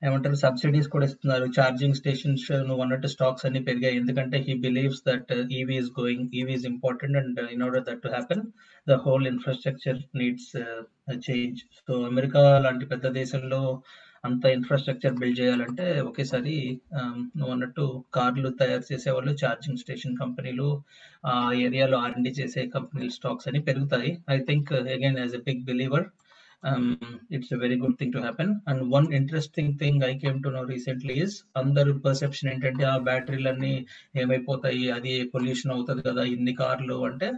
[0.05, 1.47] ఏమంటారు subsidies కూడా ఇస్తున్నారు.
[1.59, 3.99] Charging stations నువ్వు అన్నట్టు స్టాక్స్ అన్ని పెరిగాయి.
[4.03, 8.11] ఎందుకంటే he believes that EV is going EV is important and in order that to
[8.17, 8.45] happen
[8.87, 10.51] the whole infrastructure needs
[11.29, 13.63] change so America లాంటి పెద్ద దేశంలో
[14.25, 16.55] అంత ఇన్ఫ్రాస్ట్రక్చర్ బిల్డ్ చేయాలంటే ఒకేసారి
[16.99, 17.85] um, నువ్వు అన్నట్టు
[18.17, 20.69] కార్లు తయారు చేసే వాళ్ళు ఛార్జింగ్ స్టేషన్ కంపెనీలు
[21.25, 21.35] ఆ
[21.67, 24.13] ఏరియాలో ఆర్ఎండి చేసే కంపెనీలు స్టాక్స్ అని పెరుగుతాయి.
[24.37, 26.07] I think again as a big believer
[27.37, 30.63] it's a very good thing to happen and one interesting thing I came to know
[30.65, 33.73] recently is అందరు పర్సెప్షన్ ఏంటంటే ఆ బ్యాటరీలన్నీ
[34.23, 37.31] ఏమైపోతాయి అది పొల్యూషన్ అవుతుంది కదా ఇన్ని కార్లు అంటే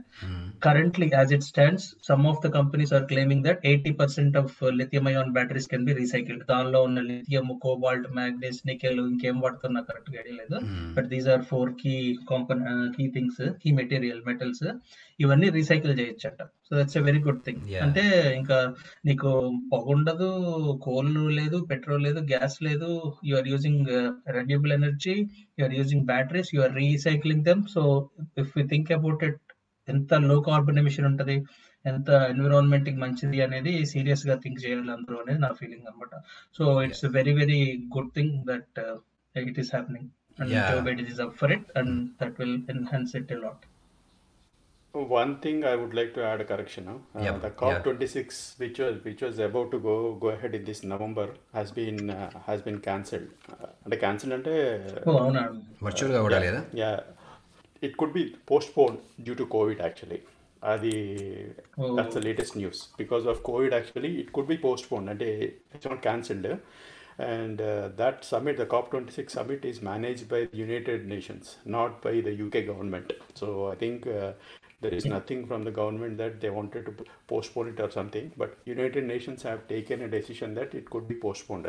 [0.61, 5.07] currently as it stands some of the companies are claiming that 80% of uh, lithium
[5.07, 6.43] ion batteries can be recycled.
[6.51, 10.57] దానిలో ఉన్న లిథియం కోబాల్ట్ మ్యాగ్నీస్ నికెల్ ఇంకేం వాడుతున్నా కరెక్ట్గా లేదు.
[10.97, 11.95] But these are four key
[12.31, 12.63] component
[12.97, 14.65] key things key material metals
[15.19, 16.39] ఇవన్నీ recycle చేయొచ్చట.
[16.67, 17.61] So that's a very good thing.
[17.85, 18.03] అంటే
[18.39, 18.59] ఇంకా
[19.09, 19.31] నీకు
[19.71, 20.29] పొగ ఉండదు
[20.87, 22.89] కోల్ లేదు పెట్రోల్ లేదు గ్యాస్ లేదు
[23.29, 23.87] you are using
[24.39, 25.15] renewable energy
[25.59, 27.83] you are using batteries you are recycling them so
[28.43, 29.41] if you think about it
[29.89, 31.37] ఎంత లో కార్బన్ ఎమిషన్ ఉంటది
[31.85, 36.15] ఎంత ఎన్విరాన్మెంట్కి మంచిది అనేది సీరియస్గా థింక్ చేయాలి అందరూ అనేది నా ఫీలింగ్ అనమాట
[36.59, 37.61] so it's very very
[37.97, 38.79] good thing that
[39.35, 40.09] it is happening
[40.41, 41.07] and Yeah.
[41.13, 43.63] Is up for it and that will enhance it a lot
[44.97, 46.87] One thing I would like to add a correction.
[46.87, 46.95] huh?
[47.15, 48.29] Uh, Yeah, the COP26,
[48.59, 52.31] which was which was about to go go ahead in this November, has been uh,
[52.47, 53.29] has been cancelled.
[53.55, 54.55] Uh, అంటే cancelled అంటే
[55.87, 56.91] వర్చువల్గా కూడా లేదా yeah
[57.83, 58.25] it could be
[58.79, 60.21] postpone due to COVID actually
[60.63, 60.93] అది
[61.83, 61.91] Oh.
[61.99, 64.59] That's the latest news because of COVID actually it could be
[64.93, 65.29] postpone అంటే
[65.75, 66.49] it's not cancelled
[67.33, 67.61] and
[68.01, 72.15] that summit the COP twenty six summit is managed by the United Nations not by
[72.29, 74.07] the UK government so I think
[74.87, 76.95] there is nothing from the government that they wanted to
[77.33, 81.17] postpone it or something but united nations have taken a decision that it could be
[81.27, 81.69] postponed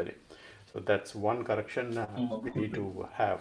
[0.71, 2.07] so that's one correction uh,
[2.45, 2.87] we need to
[3.21, 3.39] have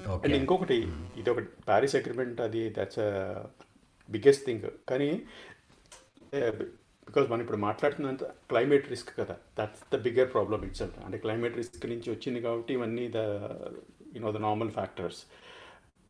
[0.00, 0.76] and okay ఇంకొకటి
[1.20, 3.02] ఇది ఒక Paris agreement అది that's
[4.08, 5.08] biggest thing కానీ
[7.06, 11.86] because మనం ఇప్పుడు మాట్లాడుతున్నంత climate risk కదా that's the bigger problem it's అంటే క్లైమేట్ రిస్క్
[11.92, 13.22] నుంచి వచ్చింది కాబట్టి ఇవన్నీ the
[14.16, 15.20] you know the normal factors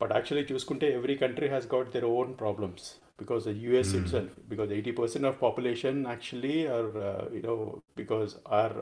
[0.02, 2.88] but actually చూసుకుంటే every country has got their own problems
[3.20, 7.56] because the US itself, because 80% of population actually are, uh, you know,
[7.96, 8.74] because are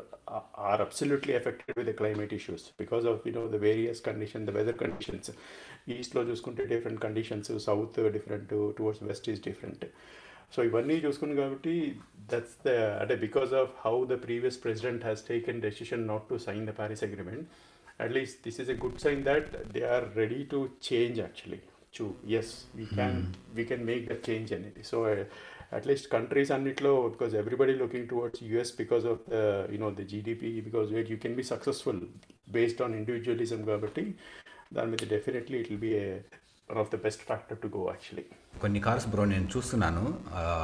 [0.70, 4.56] are absolutely affected with the climate issues because of you know the various conditions, the
[4.60, 5.30] weather conditions.
[5.96, 9.84] East లో చూసుకుంటే different conditions south different towards west is different
[10.56, 11.74] so ఇవన్నీ చూసుకుని కాబట్టి
[12.32, 16.64] that's the అంటే because of how the previous president has taken decision not to sign
[16.70, 17.46] the Paris agreement
[18.05, 20.59] At least this is a good sign that they are ready to
[20.89, 21.61] change actually
[21.99, 23.15] to yes we can
[23.59, 25.25] we can make that change anything so uh,
[25.79, 30.07] at least countries అన్నిట్లో because everybody looking towards us because of the you know the
[30.13, 31.99] gdp because where you can be successful
[32.59, 34.05] based on individualism కాబట్టి
[34.77, 35.93] దాని మీద definitely it will be
[36.71, 38.25] one of the best factor to go actually
[38.65, 40.03] కొన్ని cars bro నేను చూస్తున్నాను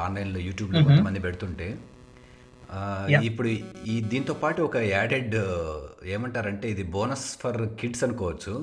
[0.07, 1.66] ఆన్లైన్లో యూట్యూబ్లో కొంతమంది పెడుతుంటే
[3.29, 3.48] ఇప్పుడు
[3.92, 5.37] ఈ దీంతో పాటు ఒక యాడెడ్
[6.14, 8.55] ఏమంటారంటే ఇది బోనస్ ఫర్ కిడ్స్ అనుకోవచ్చు.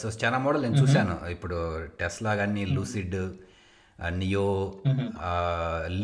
[0.00, 1.16] సో చాలా మోడల్ నేను చూశాను.
[1.34, 1.58] ఇప్పుడు
[2.00, 3.18] టెస్లా కానీ లూసిడ్
[4.20, 4.46] నియో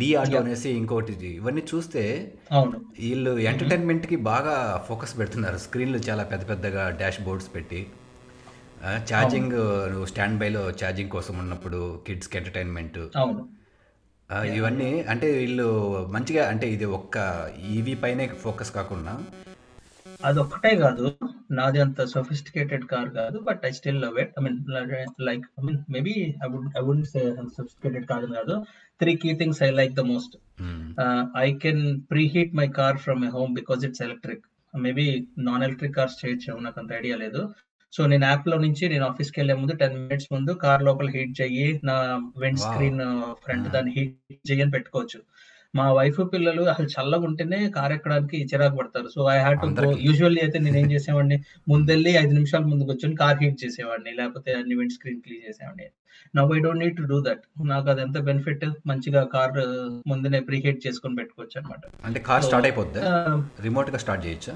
[0.01, 2.03] లీ ఆటో అనేసి ఇంకోటి ఇవన్నీ చూస్తే
[3.01, 4.55] వీళ్ళు ఎంటర్టైన్మెంట్కి బాగా
[4.89, 5.59] ఫోకస్ పెడుతున్నారు.
[5.65, 7.81] స్క్రీన్లు చాలా పెద్ద పెద్దగా డాష్ బోర్డ్స్ పెట్టి
[9.11, 9.57] ఛార్జింగ్
[9.93, 13.01] నువ్వు స్టాండ్ బైలో ఛార్జింగ్ కోసం ఉన్నప్పుడు కిడ్స్కి ఎంటర్టైన్మెంట్.
[14.33, 15.67] ఆ, ఇవన్నీ అంటే వీళ్ళు
[16.15, 17.17] మంచిగా అంటే ఇది ఒక్క
[17.77, 19.15] ఈవీ పైనే ఫోకస్ కాకుండా
[20.21, 21.05] అదొక్కటే కాదు.
[21.59, 24.33] నాది అంత సొఫిస్టికేటెడ్ కార్ కాదు but I still love it.
[24.39, 24.59] I mean
[25.29, 26.15] like I mean maybe
[26.45, 27.23] I would I would say
[27.57, 28.55] sophisticated car కాదు.
[29.01, 30.35] Three key things I like the most
[31.45, 31.83] I can
[32.35, 35.07] preheat my car from my home because it's electric maybe
[35.49, 37.43] non electric cars చేయొచ్చు నాకు అంత idea లేదు.
[37.93, 41.81] So నేను యాప్లో నుంచి నేను ఆఫీస్కి వెళ్ళే ముందు టెన్ మినిట్స్ ముందు కార్ లోపల హీట్ చెయ్యి
[41.85, 41.97] నా
[42.37, 42.57] Wow.
[42.57, 43.01] స్క్రీన్
[43.45, 44.17] ఫ్రంట్ దాన్ని హీట్
[44.51, 45.23] చెయ్యి అని పెట్టుకోవచ్చు.
[45.75, 49.09] మా వైఫ్ పిల్లలు అసలు చల్లగా ఉంటేనే కార్ ఎక్కడానికి చిరాకు పడతారు.
[49.09, 49.97] So I had to.
[50.01, 51.43] Usually అయితే నేను ఏం చేసేవాడిని?
[51.69, 54.13] ముందెళ్ళి ఐదు నిమిషాల ముందుకు వచ్చి కార్ హీట్ చేసేవాడిని.
[54.17, 55.91] లేకపోతే అన్ని విండ్ స్క్రీన్ క్లీన్ చేసేవాడిని.
[56.39, 59.57] Now I don't need to do that నాకు అది ఎంత బెనిఫిట్ మంచిగా కార్
[60.11, 63.01] ముందునే ప్రీ హీట్ చేసుకొని పెట్టుకోవచ్చు అనమాట అంటే కార్ స్టార్ట్ అయిపోద్దా?
[63.67, 64.55] రిమోట్గా స్టార్ట్ చేయొచ్చా?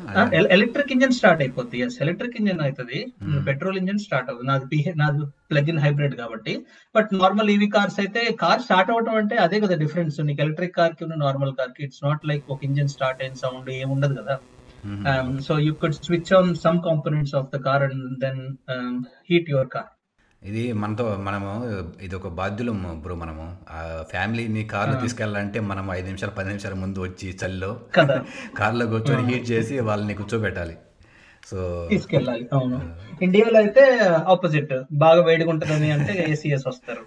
[0.57, 1.79] ఎలక్ట్రిక్ ఇంజన్ స్టార్ట్ అయిపోద్ది.
[1.87, 3.01] ఎస్ ఎలక్ట్రిక్ ఇంజన్ అవుతుంది
[3.49, 6.55] పెట్రోల్ ఇంజన్ స్టార్ట్ అవుతుంది నాది పిహె నాది ప్లగ్ ఇన్ హైబ్రిడ్ కాబట్టి
[6.95, 11.05] బట్ నార్మల్ ఈవీ కార్స్ అయితే కార్ స్టార్ట్ అవడం అంటే అదే కదా డిఫరెన్స్ నీకు ఎలక్ట్రిక్ కార్కి
[11.07, 14.37] ఉన్న నార్మల్ కార్కి ఇట్స్ నాట్ లైక్ ఒక ఇంజన్ స్టార్ట్ అయిన సౌండ్ ఏమి ఉండదు కదా.
[15.47, 18.41] So you could switch on some components of the car and then
[19.31, 19.89] heat your car
[20.43, 21.51] ఇది మనతో మనము
[22.07, 23.45] ఇది ఒక బాధ్యులం బ్రో మనము.
[23.77, 23.79] ఆ
[24.11, 27.71] ఫ్యామిలీని కార్లో తీసుకెళ్ళాలంటే మనం ఐదు నిమిషాలు పది నిమిషాల ముందు వచ్చి చలిలో
[28.61, 30.77] కార్లో కూర్చొని హీట్ చేసి వాళ్ళని కూర్చోబెట్టాలి.
[31.51, 31.59] సో
[31.91, 32.45] తీసుకెళ్ళాలి.
[32.53, 32.79] అవును.
[33.23, 33.83] ఇండియాలో అయితే
[34.35, 34.73] ఆపోజిట్.
[35.05, 37.03] బాగా వేడిగా ఉంటుందని అంటే ఏసీఎస్ వస్తారు.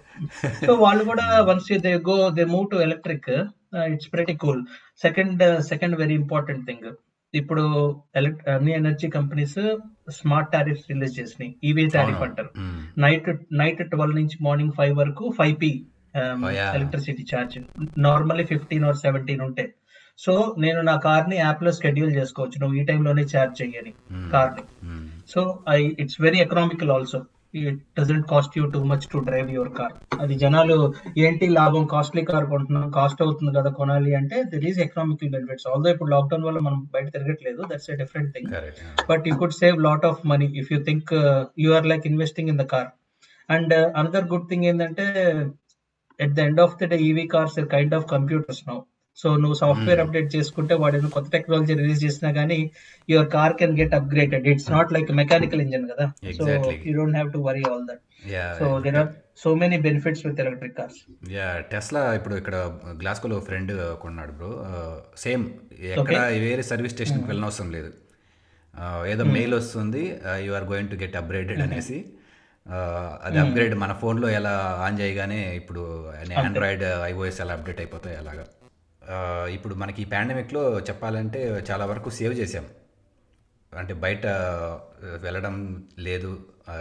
[0.66, 3.30] సో వాళ్ళు కూడా once they go they move to electric
[3.94, 4.62] it's pretty cool
[5.02, 6.88] second second very important thing
[7.34, 7.64] ఇప్పుడు
[8.54, 9.58] అన్ని energy companies
[10.18, 11.56] smart tariffs release చేసినాయి.
[11.64, 12.50] ఈవీ టారిఫ్ అంటారు.
[12.98, 15.72] నైట్ నైట్ ట్వెల్వ్ నుంచి మార్నింగ్ ఫైవ్ వరకు five p.
[16.76, 17.58] Electricity charge
[17.98, 19.74] normally fifteen or seventeen ఉంటే.
[20.18, 22.58] So నేను నా కార్ని యాప్లో షెడ్యూల్ చేసుకోవచ్చు.
[22.60, 23.92] నువ్వు ఈ టైంలోనే ఛార్జ్ చెయ్యని
[24.32, 24.64] కార్ని.
[25.28, 27.20] So I it's very economical also
[27.54, 30.76] it doesn't cost you too much to drive your car అది జనాలు
[31.20, 31.84] ఏంటి లాభం?
[31.92, 36.44] కాస్ట్లీ కార్ కొంటున్నాం కాస్ట్ అవుతుంది కదా కొనాలి అంటే there is economical benefits although ఇప్పుడు లాక్డౌన్
[36.48, 38.52] వల్ల మనం బయట తిరగట్లేదు that's a different thing
[39.08, 41.10] but you could save lot of money if you think
[41.58, 42.88] you are like investing in the car
[43.48, 45.06] and another good thing ఏంటంటే
[46.20, 48.78] at the end of the day EV cars kind of computers now
[49.18, 52.58] so నువ్వు software update చేసుకుంటే వాడు కొత్త technology release చేసినా కానీ
[53.08, 56.06] your car can get upgraded it's not like mechanical engine కదా.
[56.38, 56.44] So.
[56.86, 58.02] You don't have to worry all that
[58.58, 59.10] so there are
[59.42, 60.98] so many benefits with electric cars
[61.32, 62.56] yeah Tesla ఇప్పుడు ఇక్కడ
[63.00, 64.50] గ్లాస్కోలో friend కొన్నాడు bro
[65.16, 65.44] same
[65.92, 67.90] ఎక్కడ వేరే service స్టేషన్కి వెళ్ళనవసరం లేదు.
[68.74, 70.02] ఆ, ఏదో మెయిల్ వస్తుంది
[70.44, 71.98] you are going to get upgraded అనేసి.
[73.22, 74.52] అది అప్గ్రేడ్ మన ఫోన్లో ఎలా
[74.84, 75.82] ఆన్ చేయగానే ఇప్పుడు
[76.42, 78.44] ఆండ్రాయిడ్ ఐఓఎస్ ఎలా అప్డేట్ అయిపోతాయి అలాగా.
[79.56, 82.66] ఇప్పుడు మనకి ఈ పాండమిక్లో చెప్పాలంటే చాలా వరకు సేవ్ చేసాం
[83.72, 84.26] అంటే బయట
[85.24, 85.56] వెళ్ళడం
[85.98, 86.30] లేదు.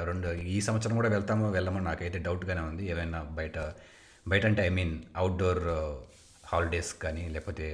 [0.09, 2.83] రెండు ఈ సంవత్సరం కూడా వెళ్తామో వెళ్ళమో నాకైతే డౌట్గానే ఉంది.
[2.91, 3.57] ఏమైనా బయట
[4.27, 5.63] బయట అంటే ఐ మీన్ అవుట్డోర్
[6.47, 7.67] హాలిడేస్ కానీ లేకపోతే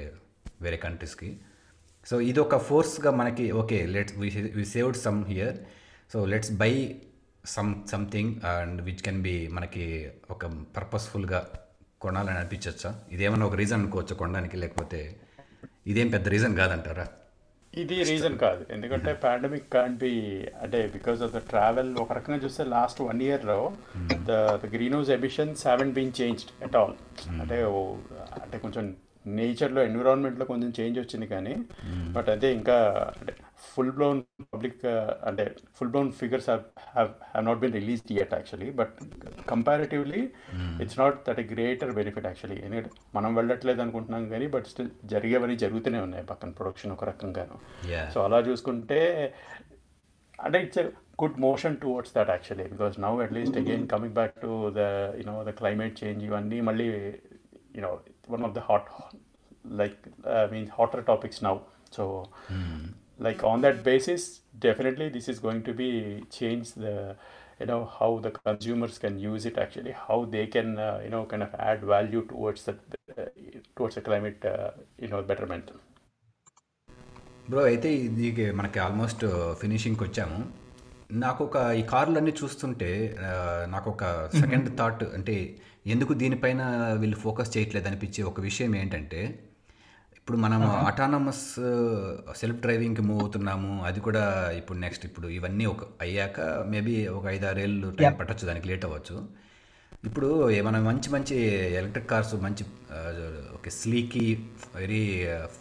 [0.61, 1.29] వేరే కంట్రీస్కి.
[2.05, 4.15] సో ఇది ఒక ఫోర్స్గా మనకి okay let's
[4.57, 5.57] we saved some here.
[6.13, 6.71] So let's buy
[7.45, 11.41] some something and which can be మనకి ఒక పర్పస్ఫుల్గా
[12.01, 12.99] కొనాలని అనిపించచ్చా?
[13.11, 14.57] ఇదేమన్నా ఒక రీజన్ అనుకోవచ్చు కొనడానికి?
[14.57, 14.99] లేకపోతే
[15.87, 17.05] ఇదేం పెద్ద రీజన్ కాదంటారా?
[17.73, 18.65] ఇది రీజన్ కాదు.
[18.71, 20.11] ఎందుకంటే పాండమిక్ కాంట్ బి
[20.61, 23.57] అంటే బికాస్ ఆఫ్ ద ట్రావెల్ ఒక రకంగా చూస్తే లాస్ట్ వన్ ఇయర్లో
[24.25, 24.31] the
[24.63, 26.95] the greenhouse emissions haven't been changed at all
[27.41, 27.57] అంటే
[28.43, 28.85] అంటే కొంచెం
[29.27, 31.55] నేచర్లో ఎన్విరాన్మెంట్లో కొంచెం చేంజ్ వచ్చింది కానీ
[32.11, 32.77] బట్ అదే ఇంకా
[33.19, 34.85] అంటే ఫుల్ బ్లౌన్ పబ్లిక్
[35.23, 36.63] అంటే full blown figures have
[36.95, 38.95] have not been released yet actually but
[39.49, 40.21] comparatively
[40.81, 45.55] it's not that a greater benefit actually ఎందుకంటే మనం వెళ్ళట్లేదు అనుకుంటున్నాం కానీ బట్ స్టిల్ జరిగేవన్నీ
[45.55, 47.57] జరుగుతూనే ఉన్నాయి పక్కన ప్రొడక్షన్ ఒక రకంగాను.
[48.13, 49.33] సో అలా చూసుకుంటే
[50.43, 50.79] అంటే it's
[51.23, 54.79] good motion towards that actually because now at least again coming back to the
[55.17, 56.87] you know the climate change ఇవన్నీ మళ్ళీ
[57.75, 58.89] you know one of the hot
[59.65, 60.07] like
[60.51, 61.57] mean hotter topics now
[61.93, 62.05] so
[63.19, 65.89] like on that basis definitely this is going to be
[66.29, 67.15] change the
[67.59, 71.25] you know how the consumers can use it actually how they can uh, you know
[71.25, 72.75] kind of add value towards the
[73.17, 73.25] uh,
[73.77, 75.67] towards the climate uh, you know betterment
[77.49, 79.23] bro అయితే ఇది మనకి almost
[79.61, 80.39] ఫినిషింగ్కి వచ్చాము
[81.23, 82.89] నాకు ఒక ఈ కార్లన్నీ చూస్తుంటే
[83.73, 84.03] నాకు ఒక
[84.41, 85.35] సెకండ్ థాట్ అంటే
[85.93, 86.61] ఎందుకు దీనిపైన
[87.01, 89.21] వీళ్ళు ఫోకస్ చేయట్లేదు అనిపించే ఒక విషయం ఏంటంటే
[90.27, 91.41] ఇప్పుడు మనం అటానమస్
[92.35, 93.83] సెల్ఫ్ డ్రైవింగ్కి మూవ్ అవుతున్నాము.
[93.83, 94.23] అది కూడా
[94.57, 99.15] ఇప్పుడు నెక్స్ట్ ఇప్పుడు ఇవన్నీ ఒక అయ్యాక మేబీ ఒక ఐదు ఆరేళ్ళు టైం పట్టొచ్చు దానికి లేట్ అవ్వచ్చు.
[100.03, 101.35] ఇప్పుడు ఏ- మనం మంచి మంచి
[101.73, 102.63] ఎలక్ట్రిక్ కార్స్ మంచి
[103.53, 104.25] ఒక sleeky
[104.75, 105.01] very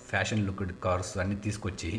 [0.08, 1.92] fashion looked cars అన్నీ తీసుకొచ్చి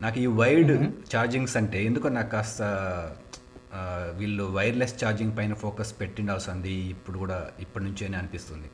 [0.00, 0.74] నాకు ఈ వైడ్
[1.16, 2.62] ఛార్జింగ్స్ అంటే ఎందుకో నాకు కాస్త
[3.74, 3.80] ఆ,
[4.16, 8.68] వీళ్ళు వైర్లెస్ ఛార్జింగ్ పైన ఫోకస్ పెట్టిండాల్సింది ఇప్పుడు కూడా ఇప్పటి నుంచే అనిపిస్తుంది.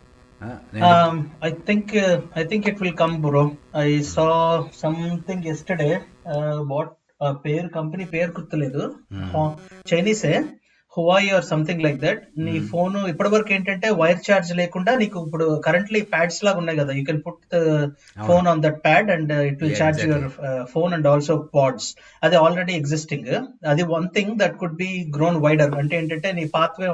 [0.81, 3.57] Um, I think uh, I think it will come, bro.
[3.75, 6.03] I saw something yesterday.
[6.27, 8.85] Uh, what uh, pair company pair గుర్తులేదు
[9.93, 10.25] Chinese
[10.97, 15.47] Huawei or something like that నీ ఫోన్ ఇప్పటి వరకు ఏంటంటే వైర్ చార్జ్ లేకుండా నీకు ఇప్పుడు
[15.67, 16.93] కరెంట్లీ ప్యాడ్స్ లాగా ఉన్నాయి కదా.
[16.99, 17.55] You can put
[18.29, 20.01] phone on that pad and it will charge.
[20.05, 20.27] Your
[20.73, 21.89] phone and also pods
[22.23, 23.31] అది ఆల్రెడీ ఎగ్జిస్టింగ్
[23.73, 26.89] అది one thing that could be grown wider అంటే ఏంటంటే నీ పాత్వే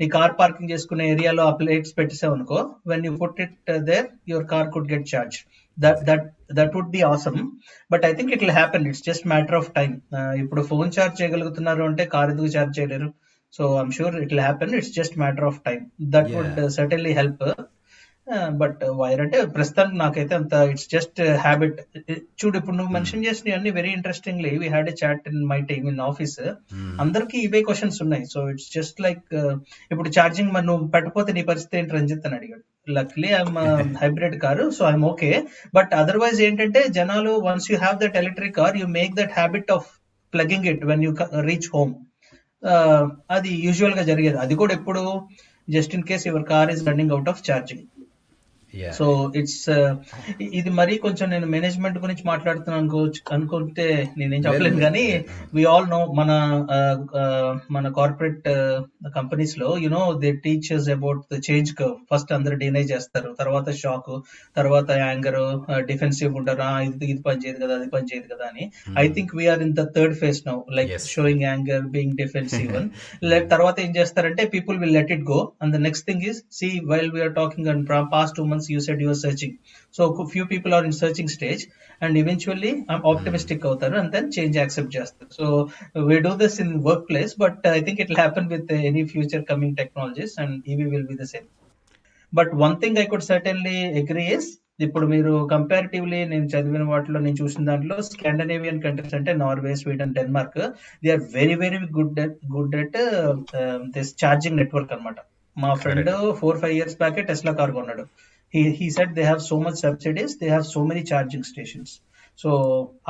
[0.00, 2.60] నీ కార్ పార్కింగ్ చేసుకునే ఏరియాలో ఆ ప్లేట్స్ పెట్టేసావు అనుకో
[2.92, 3.56] when you put it
[3.90, 5.38] there your car could get charge
[5.84, 6.26] that that
[6.58, 7.40] that would be awesome
[7.90, 9.90] but I think it will happen it's just matter of time
[10.42, 13.10] ఇప్పుడు phone charge చేయగలుగుతున్నారు అంటే car ఎందుకు charge చేయలేరు?
[13.54, 15.80] So I'm sure it will happen it's just matter of time
[16.14, 17.44] that would certainly help
[18.60, 21.78] but wire అంటే ప్రస్తుతానికి నాకైతే అంత it's just habit
[22.40, 25.86] చూడు ఇప్పుడు నువ్వు మెన్షన్ చేసిన అన్ని very interestingly we had a chat in my team
[25.92, 26.36] in office
[27.04, 28.24] అందరికి ఇవే క్వశ్చన్స్ ఉన్నాయి.
[28.34, 29.24] సో ఇట్స్ జస్ట్ లైక్
[29.92, 32.64] ఇప్పుడు ఛార్జింగ్ మరి నువ్వు పెట్టకపోతే నీ పరిస్థితి ఏంటి రంజిత్ అని అడిగాడు.
[32.86, 33.58] Luckily I'm
[34.02, 35.30] hybrid car so I'm okay
[35.74, 39.88] but otherwise ఏంటంటే జనాలు once you have that electric car you make that habit of
[40.32, 41.12] plugging it when you
[41.50, 41.92] reach home
[43.30, 44.38] అది యూజువల్గా జరిగేది.
[44.38, 45.02] అది కూడా ఎప్పుడు
[45.68, 47.84] just in case your car is running out of charging
[48.74, 48.92] Yeah.
[48.92, 49.04] So
[49.38, 49.62] it's
[50.56, 53.86] ఇది మరీ కొంచెం నేను మేనేజ్మెంట్ గురించి మాట్లాడుతున్నాను అనుకోవచ్చు అనుకుంటే
[54.18, 55.02] నేనేం చెప్పలేను కానీ
[55.54, 56.30] వి ఆల్ నో మన
[56.70, 58.46] uh, uh, మన కార్పొరేట్
[59.16, 64.10] కంపెనీస్లో you know they teachers about the change curve first అందరు డినై చేస్తారు తర్వాత షాక్
[64.56, 65.40] తర్వాత యాంగర్
[65.90, 68.64] డిఫెన్సివ్ ఉంటారు "ఆ, ఇది ఇది పని చేయదు కదా అది పని చేయదు కదా అని.
[68.98, 70.94] I think we're in the third phase now like.
[71.14, 72.72] Showing anger being defensive
[73.50, 77.10] తర్వాత ఏం చేస్తారంటే people will let it go and the next thing is see while
[77.12, 79.54] we're talking and past two months you said your searching
[79.98, 81.62] so few people are in searching stage
[82.04, 82.72] and eventually
[83.12, 85.30] optimistic అవుతారు and then change accept చేస్తారు.
[85.38, 85.44] So
[86.10, 86.74] we do this in
[87.10, 91.18] workplace but I think it happen with any future coming technologies and EV will be
[91.22, 91.46] the same
[92.32, 94.50] but one thing I could certainly agree is
[94.84, 100.56] ఇప్పుడు మీరు comparatively నేను చదివిన వాటిలో నేను చూసిన దాంట్లో Scandinavian countries అంటే Norway Sweden Denmark
[101.02, 102.20] they are very very good
[102.54, 102.96] good at
[103.96, 105.18] this charging network అన్నమాట.
[105.56, 108.04] మా friend four five years back Tesla car కొన్నాడు.
[108.54, 111.90] He he said they have so much subsidies they have so many charging stations.
[112.42, 112.50] So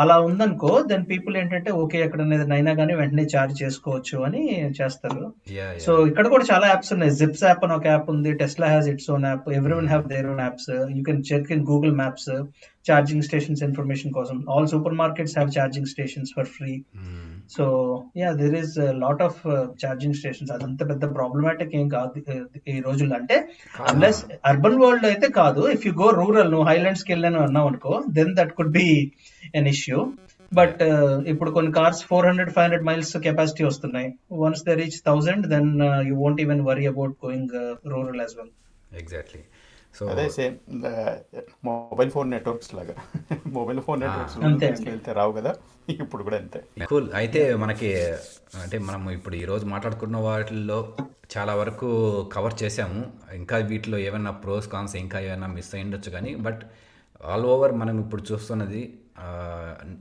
[0.03, 2.21] అలా ఉందనుకో then people ఏంటంటే okay ఎక్కడ
[2.57, 4.43] అయినా కానీ వెంటనే చార్జ్ చేసుకోవచ్చు అని
[4.79, 5.23] చేస్తారు.
[5.59, 5.83] Yeah, yeah.
[5.85, 7.15] సో ఇక్కడ కూడా చాలా యాప్స్ ఉన్నాయి.
[7.21, 9.47] జిప్స్ యాప్ అని ఒక యాప్ ఉంది Tesla has its own app
[9.81, 12.31] everyone have their own apps you can check in Google maps
[12.91, 14.39] charging stations information కోసం.
[14.55, 14.69] All
[15.03, 16.75] supermarkets have charging stations for free.
[17.55, 17.65] So
[18.21, 19.39] yeah there is lot of
[19.83, 22.21] charging stations అదంత పెద్ద problematic ఏం కాదు
[22.75, 23.37] ఈ రోజుల్లో అంటే
[23.91, 25.63] unless urban world అయితే కాదు.
[25.77, 28.87] ఇఫ్ యు గో రూరల్ నువ్వు హైలాండ్స్కి వెళ్ళాను అన్నావు అనుకో then that could be
[29.61, 29.99] an issue
[30.53, 30.81] but
[31.33, 34.09] ఇప్పుడు కొన్ని cars four hundred five hundred miles capacity వస్తున్నాయి.
[34.45, 35.71] Once they reach thousand then
[36.09, 37.55] you won't even worry about going
[37.93, 38.53] rural as well
[39.03, 39.43] exactly
[39.95, 40.57] so అదే same
[41.65, 42.95] mobile phone networks లాగా.
[43.57, 44.69] Mobile phone networks అంతే.
[44.91, 45.53] వెళ్తే రావు కదా?
[45.89, 46.61] ఇప్పుడు కూడా అంతే.
[46.85, 47.09] కూల్.
[47.13, 47.89] అయితే మనకి
[48.63, 50.79] అంటే మనం ఇప్పుడు ఈరోజు మాట్లాడుకున్న వాటిల్లో
[51.37, 51.89] చాలా వరకు
[52.33, 53.01] కవర్ చేసాము
[53.33, 56.63] ఇంకా వీటిలో ఏమైనా ప్రోస్ కాన్స్ ఇంకా ఏమైనా మిస్ అయి ఉండొచ్చు కానీ బట్
[57.25, 58.83] ఆల్ ఓవర్ మనం ఇప్పుడు చూస్తున్నది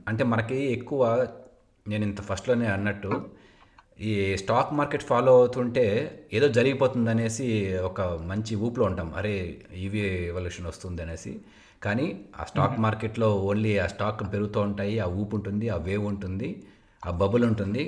[0.08, 1.02] అంటే మనకి ఎక్కువ
[1.86, 3.12] నేను ఇంత ఫస్ట్లోనే అన్నట్టు
[4.08, 5.84] ఈ స్టాక్ మార్కెట్ ఫాలో అవుతుంటే
[6.32, 7.46] ఏదో జరిగిపోతుంది అనేసి
[7.88, 9.08] ఒక మంచి ఊపులో ఉంటాం.
[9.16, 9.32] అరే
[9.84, 11.32] ఈవీ ఎవల్యూషన్ వస్తుంది అనేసి
[11.82, 12.06] కానీ
[12.40, 16.48] ఆ స్టాక్ మార్కెట్లో ఓన్లీ ఆ స్టాక్ పెరుగుతూ ఉంటాయి ఆ ఊపు ఉంటుంది ఆ వేవ్ ఉంటుంది
[17.02, 17.84] ఆ బబుల్ ఉంటుంది.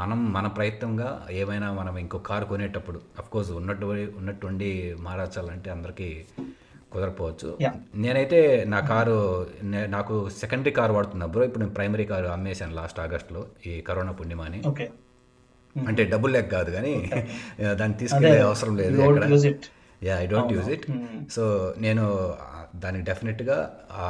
[0.00, 2.98] మనం మన ప్రయత్నంగా ఏమైనా మనం ఇంకో కారు కొనేటప్పుడు
[3.32, 3.86] కోర్స్ ఉన్నట్టు
[4.20, 4.70] ఉన్నట్టుండి
[5.06, 6.08] మారాచాలంటే అందరికీ
[6.92, 7.48] కుదరపోవచ్చు.
[8.04, 8.40] నేనైతే
[8.74, 9.16] నా కారు
[9.96, 11.44] నాకు సెకండరీ కారు వాడుతున్నా బ్రో.
[11.44, 14.60] ఇప్పుడు నేను ప్రైమరీ కారు అమ్మేశాను లాస్ట్ ఆగస్ట్లో ఈ కరోనా పుణ్యమాని.
[14.72, 14.86] ఓకే
[15.82, 16.92] అంటే డబుల్ లెగ్ కాదు కానీ
[17.80, 18.96] దాన్ని తీసుకెళ్ళే అవసరం లేదు
[20.16, 20.86] I don't use it
[21.30, 21.44] so
[21.78, 22.04] నేను
[22.76, 23.58] దానికి డెఫినెట్గా
[23.98, 24.06] ఆ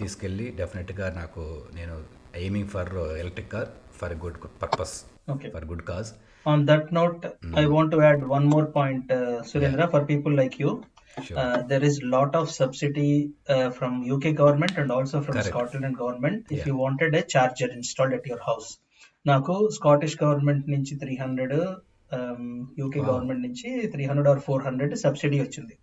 [0.00, 1.42] తీసుకెళ్ళి డెఫినెట్గా నాకు
[1.74, 1.96] నేను
[2.34, 3.70] aiming for electric car
[4.00, 4.94] for good purpose
[5.54, 6.10] for good cause
[6.46, 7.22] on that note
[7.56, 9.12] I want add one more point
[9.52, 10.72] Surendra for people like you
[11.68, 13.10] there is lot of subsidy
[13.78, 18.28] from UK government and also from Scotland government if you wanted a charger installed at
[18.28, 18.70] your house
[19.26, 21.56] నాకు Scottish government నుంచి three hundred
[22.78, 25.74] UK government నుంచి three hundred or four hundred subsidy వచ్చింది.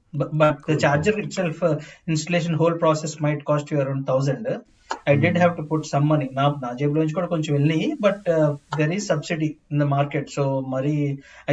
[0.42, 1.62] But the charger itself
[2.08, 4.50] installation whole process might cost you around thousand
[5.12, 8.26] I don't have to put some money నా నా జేబులో నుంచి కూడా కొంచెం వెళ్ళి but
[8.80, 10.94] there is subsidy in the market so మరి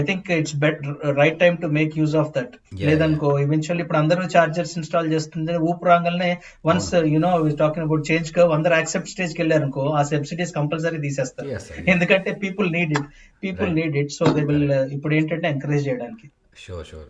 [0.01, 0.81] I think it's best
[1.21, 2.55] right time to make use of that
[2.89, 6.31] లేదనుకో eventually ఇప్పుడు అందరూ చార్జర్స్ ఇన్స్టాల్ చేస్తుంది ఊపు రాగానే
[6.71, 7.33] once you know
[7.63, 11.49] talking about change curve అందరూ యాక్సెప్ట్ స్టేజ్కి వెళ్ళారనుకో ఆ సబ్సిడీస్ కంపల్సరీ తీసేస్తారు.
[11.95, 13.09] ఎందుకంటే people need it
[13.43, 14.67] people need it so they will
[14.97, 16.27] ఇప్పుడు ఏంటంటే ఎంకరేజ్ చేయడానికి.
[16.65, 17.09] షూర్ షూర్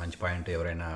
[0.00, 0.88] మంచి పాయింట్ ఎవరైనా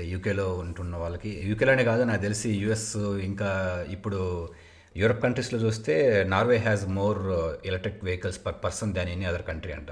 [0.00, 1.42] యూకేలో ఉంటున్న వాళ్ళకి.
[1.44, 3.50] యూకేలోనే కాదు నాకు తెలిసి యుఎస్ ఇంకా
[3.90, 4.48] ఇప్పుడు
[4.96, 7.18] యూరప్ కంట్రీస్లో చూస్తే Norway has more
[7.66, 9.90] electric vehicles per person than any other country అంట.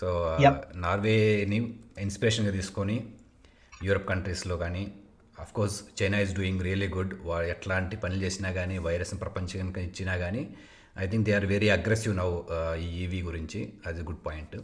[0.00, 0.38] సో.
[0.76, 3.06] నార్వేని ఇన్స్పిరేషన్గా తీసుకొని
[3.84, 4.92] యూరప్ కంట్రీస్లో కానీ
[5.54, 10.48] course China is doing really good వాళ్ళు ఎట్లాంటి పనులు చేసినా కానీ వైరస్ని ప్రపంచానికి ఇచ్చినా కానీ
[10.98, 12.40] I think they are very aggressive now
[12.76, 13.72] ఈ ఈవీ గురించి.
[13.86, 14.56] అది గుడ్ పాయింట్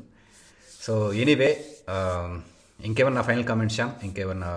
[0.83, 1.67] సో ఎనీవే
[2.90, 4.50] ఇంకేమన్నా ఫైనల్ కామెంట్స్ శ్యామ్ ఇంకేమన్నా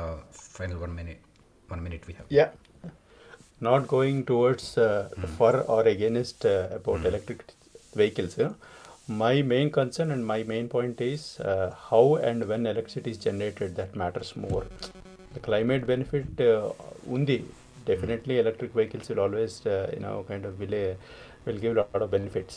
[0.57, 1.23] final one minute
[1.73, 2.51] one minute we have Yeah.
[3.61, 4.87] Not going towards uh,
[5.37, 7.41] for or against uh, about electric
[7.95, 8.33] vehicles.
[8.39, 8.57] You know.
[9.23, 13.75] My main concern and my main point is uh, how and when electricity is generated
[13.79, 14.65] that matters more.
[15.35, 16.71] The climate benefit uh,
[17.17, 17.39] undi
[17.85, 20.95] definitely electric vehicles will always uh, you know kind of will uh,
[21.47, 22.55] will give a lot of benefits.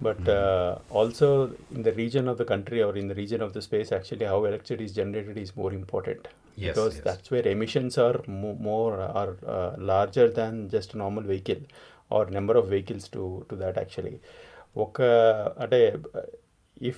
[0.00, 1.28] But uh, also
[1.74, 4.44] in the region of the country or in the region of the space, actually how
[4.44, 7.04] electricity is generated is more important Yes, because yes.
[7.04, 11.62] that's where emissions are mo- more are uh, larger than just a normal vehicle
[12.08, 14.14] or number of vehicles to to that actually
[14.84, 14.98] ఒక
[15.62, 15.80] అంటే
[16.90, 16.96] if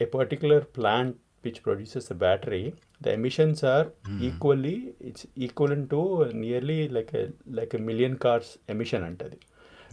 [0.00, 1.12] a particular plant
[1.44, 2.64] which produces the battery
[3.04, 3.86] the emissions are
[4.28, 4.76] equally
[5.08, 6.00] it's equivalent to
[6.44, 7.24] nearly like a
[7.58, 9.38] like a million cars emission అంటది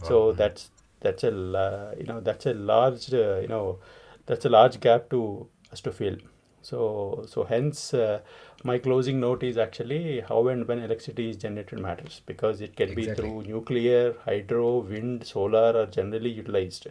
[0.08, 0.64] so that's
[1.02, 3.78] that's a la- you know that's a large uh, you know
[4.26, 6.16] that's a large gap to us to fill
[6.62, 8.20] so so hence uh,
[8.64, 12.94] my closing note is actually how and when electricity is generated matters because it can
[12.94, 13.28] be Exactly.
[13.28, 16.88] through nuclear hydro wind solar are generally utilized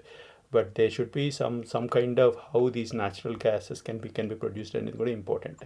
[0.51, 4.29] but there should be some some kind of how these natural gases can be can
[4.29, 5.63] be produced and it's very important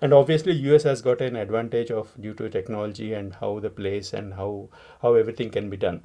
[0.00, 4.12] and obviously us has got an advantage of due to technology and how the place
[4.14, 4.50] and how
[5.02, 6.00] how everything can be done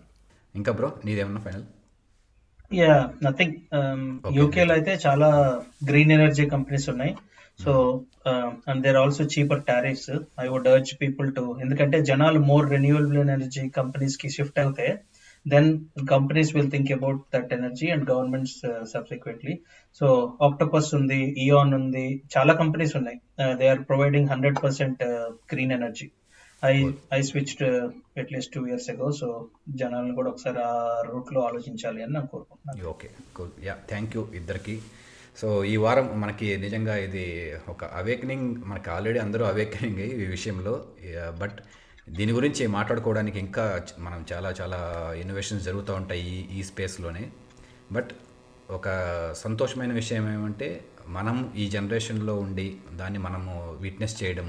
[0.59, 1.65] ఇంకా bro నీదేమన్నా final
[2.80, 2.92] yeah
[3.24, 3.56] nothing
[4.36, 5.28] యూకేలో అయితే చాలా
[5.88, 7.12] green energy companies ఉన్నాయి.
[7.62, 7.72] So
[8.70, 10.12] and there also cheaper tariffs
[10.42, 14.88] I would urge people to ఎందుకంటే జనాలు more renewable energy కంపెనీస్కి shift అవుతే
[15.46, 15.68] then
[16.14, 18.58] companies will think about that energy and governments
[18.94, 19.54] subsequently
[20.00, 20.06] so
[20.48, 22.06] Octopus ఉంది EON ఉంది
[22.36, 23.18] చాలా companies ఉన్నాయి.
[23.60, 25.02] They are providing hundred percent
[25.52, 26.08] green energy
[26.62, 26.74] I
[27.16, 27.62] I switched
[28.20, 29.28] at least two years ago so
[29.80, 30.74] జనాలను కూడా ఒకసారి ఆ
[31.08, 32.88] రూట్లో ఆలోచించాలి అని నేను కోరుకుంటున్నాను.
[32.88, 33.08] ఓకే
[33.68, 34.74] యా థ్యాంక్ యూ ఇద్దరికి.
[35.40, 37.24] సో ఈ వారం మనకి నిజంగా ఇది
[37.68, 40.74] ఒక అవేకనింగ్ మనకి ఆల్రెడీ అందరూ అవేకనింగ్ అయ్యి ఈ విషయంలో.
[41.42, 41.58] బట్
[42.08, 43.64] దీని గురించి మాట్లాడుకోవడానికి ఇంకా
[43.98, 44.78] మనం చాలా చాలా
[45.22, 47.24] ఇన్నోవేషన్స్ జరుగుతూ ఉంటాయి ఈ ఈ స్పేస్లోనే
[47.92, 48.12] బట్
[48.70, 48.88] ఒక
[49.44, 50.68] సంతోషమైన విషయం ఏమంటే
[51.08, 54.48] మనం ఈ జనరేషన్లో ఉండి దాన్ని మనము విట్నెస్ చేయడం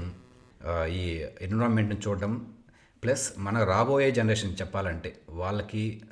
[0.68, 2.54] ఈ ఎన్విరాన్మెంట్ని చూడడం
[3.04, 6.02] ప్లస్ మన రాబోయే జనరేషన్ చెప్పాలంటే వాళ్ళకి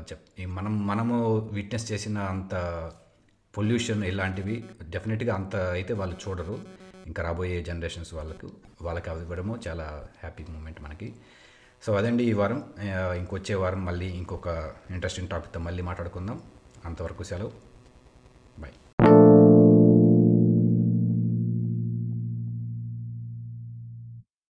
[0.00, 2.54] చెప్ మనం మనము విట్నెస్ చేసిన అంత
[3.56, 6.60] పొల్యూషన్ ఇలాంటివి డెఫినెట్గా అంత అయితే వాళ్ళు చూడరు.
[7.06, 8.50] ఇంకా రాబోయే జనరేషన్స్ వాళ్ళకు
[8.82, 11.14] వాళ్ళకి అవి ఇవ్వడము చాలా హ్యాపీ మూమెంట్ మనకి.
[11.82, 12.64] సో అదండి ఈ వారం.
[13.18, 14.48] ఇంకొచ్చే వారం మళ్ళీ ఇంకొక
[14.90, 16.42] ఇంట్రెస్టింగ్ టాపిక్తో మళ్ళీ మాట్లాడుకుందాం.
[16.84, 17.69] అంతవరకు సెలవు.